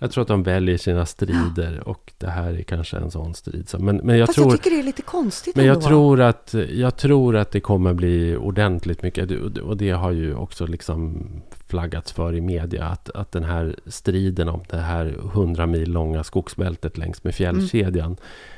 [0.00, 3.68] Jag tror att de väljer sina strider och det här är kanske en sån strid.
[3.78, 4.50] Men, men jag fast tror...
[4.50, 7.94] jag tycker det är lite konstigt Men jag tror, att, jag tror att det kommer
[7.94, 9.30] bli ordentligt mycket.
[9.60, 11.26] Och det har ju också liksom
[11.66, 12.84] flaggats för i media.
[12.84, 18.16] Att, att den här striden om det här 100 mil långa skogsbältet längs med fjällkedjan.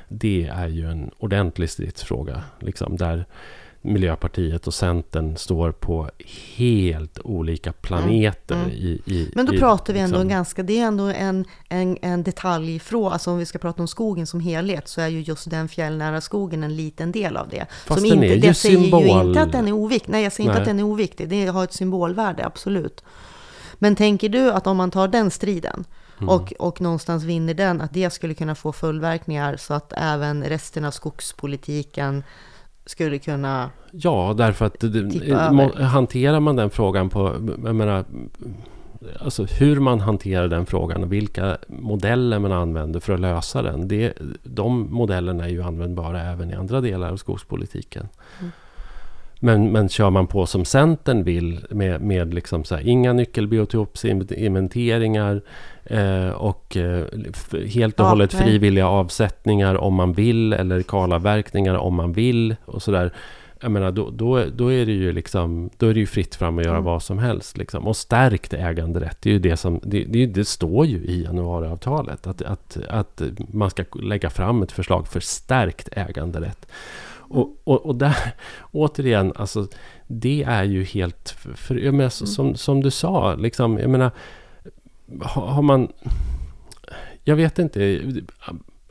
[0.08, 2.42] Det är ju en ordentlig stridsfråga.
[2.60, 3.24] Liksom, där
[3.82, 6.10] Miljöpartiet och Centern står på
[6.56, 8.54] helt olika planeter.
[8.54, 8.70] Mm.
[8.70, 11.98] I, i, Men då i, pratar vi ändå liksom- ganska, det är ändå en, en,
[12.02, 15.50] en detaljfråga, alltså om vi ska prata om skogen som helhet, så är ju just
[15.50, 17.66] den fjällnära skogen en liten del av det.
[17.86, 19.02] Fast som den inte, är ju det säger symbol.
[19.02, 20.62] ju inte att den är oviktig, nej jag säger inte Nej.
[20.62, 23.04] att den är oviktig, det har ett symbolvärde, absolut.
[23.74, 25.84] Men tänker du att om man tar den striden,
[26.18, 26.28] Mm.
[26.28, 30.84] och, och någonstans vinner den, att det skulle kunna få följdverkningar så att även resten
[30.84, 32.22] av skogspolitiken
[32.86, 33.70] skulle kunna...
[33.90, 37.26] Ja, därför att det, hanterar man den frågan på...
[37.64, 38.04] Jag menar,
[39.18, 43.88] alltså hur man hanterar den frågan och vilka modeller man använder för att lösa den.
[43.88, 44.12] Det,
[44.42, 48.08] de modellerna är ju användbara även i andra delar av skogspolitiken.
[48.40, 48.52] Mm.
[49.42, 55.42] Men, men kör man på som Centern vill med, med liksom så här, inga nyckelbiotopsinventeringar
[55.84, 57.04] eh, och eh,
[57.66, 58.42] helt och Ja, hållet nej.
[58.42, 63.12] frivilliga avsättningar om man vill eller kalavverkningar om man vill och sådär.
[63.62, 66.58] Jag menar, då, då, då är det ju liksom, då är det ju fritt fram
[66.58, 66.84] att göra Mm.
[66.84, 67.58] vad som helst.
[67.58, 67.86] Liksom.
[67.86, 72.26] Och stärkt äganderätt, det, är ju det, som, det, det, det står ju i januariavtalet.
[72.26, 73.22] Att, att, att
[73.52, 76.66] man ska lägga fram ett förslag för stärkt äganderätt.
[77.30, 78.16] Och, och, och där,
[78.72, 79.66] återigen, alltså,
[80.06, 81.30] det är ju helt...
[81.54, 84.10] För, jag menar, så- som, som du sa, liksom, jag menar,
[85.22, 85.88] har, man...
[87.24, 88.00] Jag vet inte.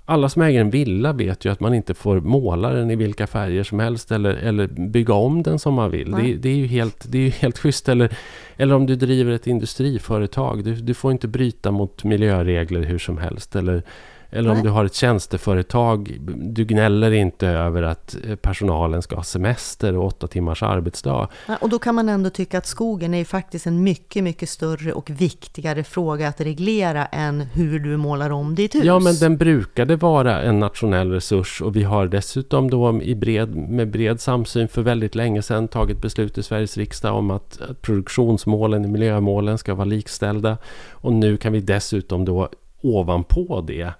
[0.05, 3.27] Alla som äger en villa vet ju att man inte får måla den i vilka
[3.27, 6.11] färger som helst eller, eller bygga om den som man vill.
[6.11, 7.89] Det, det, är ju helt, det är ju helt schysst.
[7.89, 8.17] Eller,
[8.57, 10.63] eller om du driver ett industriföretag.
[10.63, 13.55] Du, du får inte bryta mot miljöregler hur som helst.
[13.55, 13.83] Eller,
[14.31, 16.17] eller om du har ett tjänsteföretag.
[16.35, 21.27] Du gnäller inte över att eh, personalen ska ha semester och åtta timmars arbetsdag.
[21.61, 24.93] Och då kan man ändå tycka att skogen är ju faktiskt en mycket, mycket större
[24.93, 28.83] och viktigare fråga att reglera än hur du målar om ditt hus.
[28.83, 33.55] Ja, men den brukade vara en nationell resurs och vi har dessutom då i bred,
[33.55, 37.81] med bred samsyn för väldigt länge sedan tagit beslut i Sveriges riksdag om att, att
[37.81, 40.57] produktionsmålen och miljömålen ska vara likställda.
[40.91, 42.49] Och nu kan vi dessutom då
[42.81, 43.93] ovanpå det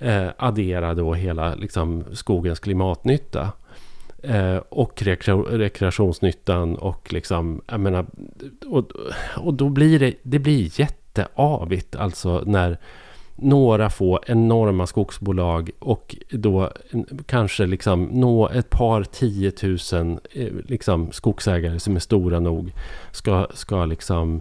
[0.00, 3.52] eh, addera då hela liksom, skogens klimatnytta.
[4.22, 5.02] Eh, och
[5.50, 8.06] rekreationsnyttan och liksom, jag menar,
[8.66, 8.90] och,
[9.36, 12.78] och då blir det, det blir jätteavigt alltså när
[13.36, 16.72] några få enorma skogsbolag och då
[17.26, 22.72] kanske liksom nå ett par tiotusen eh, liksom skogsägare som är stora nog
[23.12, 24.40] ska, ska liksom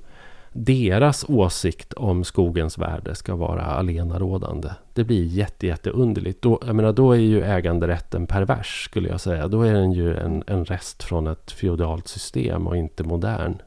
[0.53, 4.69] deras åsikt om skogens värde ska vara allenarådande.
[4.93, 6.41] Det blir jätte, jätte underligt.
[6.41, 9.47] Då, jag menar, då är ju äganderätten pervers skulle jag säga.
[9.47, 13.61] Då är den ju en, en rest från ett feodalt system och inte modern.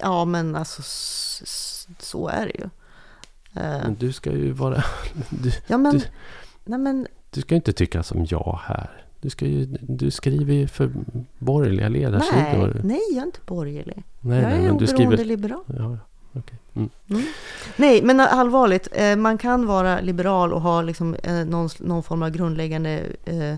[0.00, 0.82] Ja, men alltså
[1.98, 2.64] så är det ju.
[3.62, 4.84] Eh, Men du ska ju vara...
[5.30, 6.04] Du, ja, men, du-
[6.64, 9.03] nej, men du ska inte tycka som jag här.
[9.24, 10.90] Du, ska ju, du skriver ju för
[11.38, 12.72] borgerliga ledarsidor.
[12.74, 14.02] Nej, nej, jag är inte borgerlig.
[14.20, 15.24] nej, jag är men du oberoende skriver...
[15.24, 15.64] liberal.
[15.66, 15.98] Ja,
[16.32, 16.58] okej.
[16.74, 16.90] Mm.
[17.76, 18.88] Nej, men allvarligt.
[18.92, 23.02] eh, Man kan vara liberal och ha liksom eh, någon, någon form av grundläggande...
[23.24, 23.56] eh,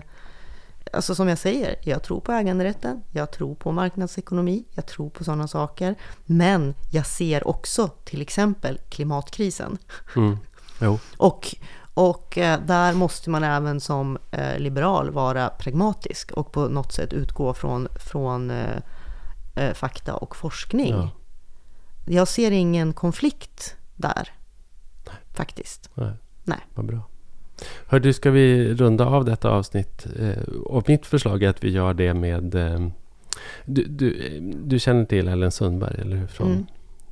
[0.93, 5.23] Alltså som jag säger, jag tror på äganderätten, jag tror på marknadsekonomi, jag tror på
[5.23, 5.95] sådana saker.
[6.25, 9.77] Men jag ser också till exempel klimatkrisen.
[10.15, 10.37] Mm.
[11.17, 11.55] Och,
[11.97, 17.13] och eh, där måste man även som eh, liberal vara pragmatisk och på något sätt
[17.13, 20.93] utgå från, från eh, fakta och forskning.
[20.93, 21.09] Ja.
[22.05, 24.29] Jag ser ingen konflikt där,
[25.33, 25.89] faktiskt.
[25.93, 26.11] nej.
[26.43, 26.59] Nej.
[26.73, 26.99] Vad bra.
[27.87, 30.07] Hör du, ska vi runda av detta avsnitt?
[30.65, 32.43] Och mitt förslag är att vi gör det med...
[33.65, 36.27] Du, du, du känner till Ellen Sundberg, eller hur?
[36.27, 36.67] Från,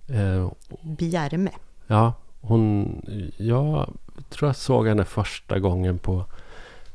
[0.08, 1.52] eh, Bjärme.
[1.88, 3.02] Ja, hon...
[3.38, 3.90] Jag
[4.30, 6.26] tror jag såg henne första gången på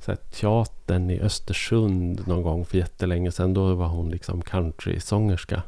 [0.01, 3.55] så här, teatern i Östersund någon gång för jättelänge sedan.
[3.55, 5.62] Då var hon liksom countrysångerska.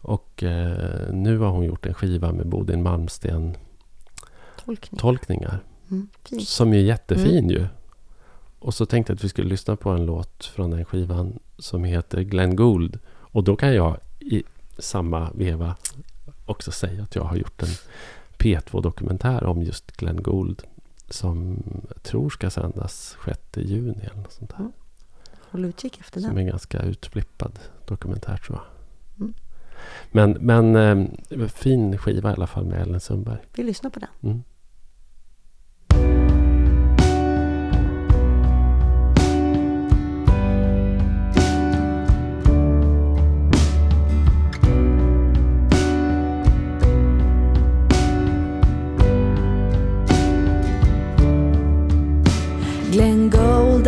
[0.00, 3.56] Och eh, nu har hon gjort en skiva med Bodil Malmsten
[4.64, 4.98] Tolkning.
[4.98, 5.58] tolkningar.
[5.90, 6.08] Mm.
[6.40, 7.66] Som är jättefin ju.
[8.58, 11.84] Och så tänkte jag att vi skulle lyssna på en låt från den skivan som
[11.84, 12.98] heter Glenn Gould.
[13.06, 14.42] Och då kan jag i
[14.78, 15.76] samma veva
[16.46, 17.68] också säga att jag har gjort en
[18.44, 20.62] P2-dokumentär om just Glenn Gould.
[21.08, 21.62] Som
[21.94, 24.58] jag tror ska sändas 6 juni eller något sånt där.
[24.58, 24.72] Mm.
[25.50, 26.38] Håll utkik efter Som den.
[26.38, 28.66] är en ganska utflippad dokumentär tror jag.
[29.20, 29.34] Mm.
[30.12, 30.76] Men, men
[31.30, 33.38] eh, fin skiva i alla fall med Ellen Sundberg.
[33.54, 34.08] Vi lyssnar på den.
[34.22, 34.42] Mm.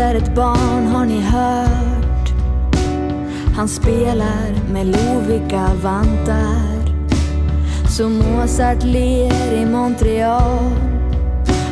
[0.07, 2.33] Är ett barn, har ni hört?
[3.57, 6.87] Han spelar med loviga vantar.
[7.89, 10.73] Som Mozart ler i Montreal.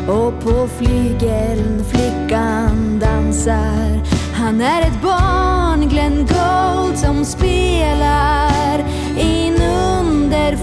[0.08, 4.02] Och på flygeln flickan dansar.
[4.34, 8.78] Han är ett barn, Glenn Gould, som spelar
[9.18, 10.56] in under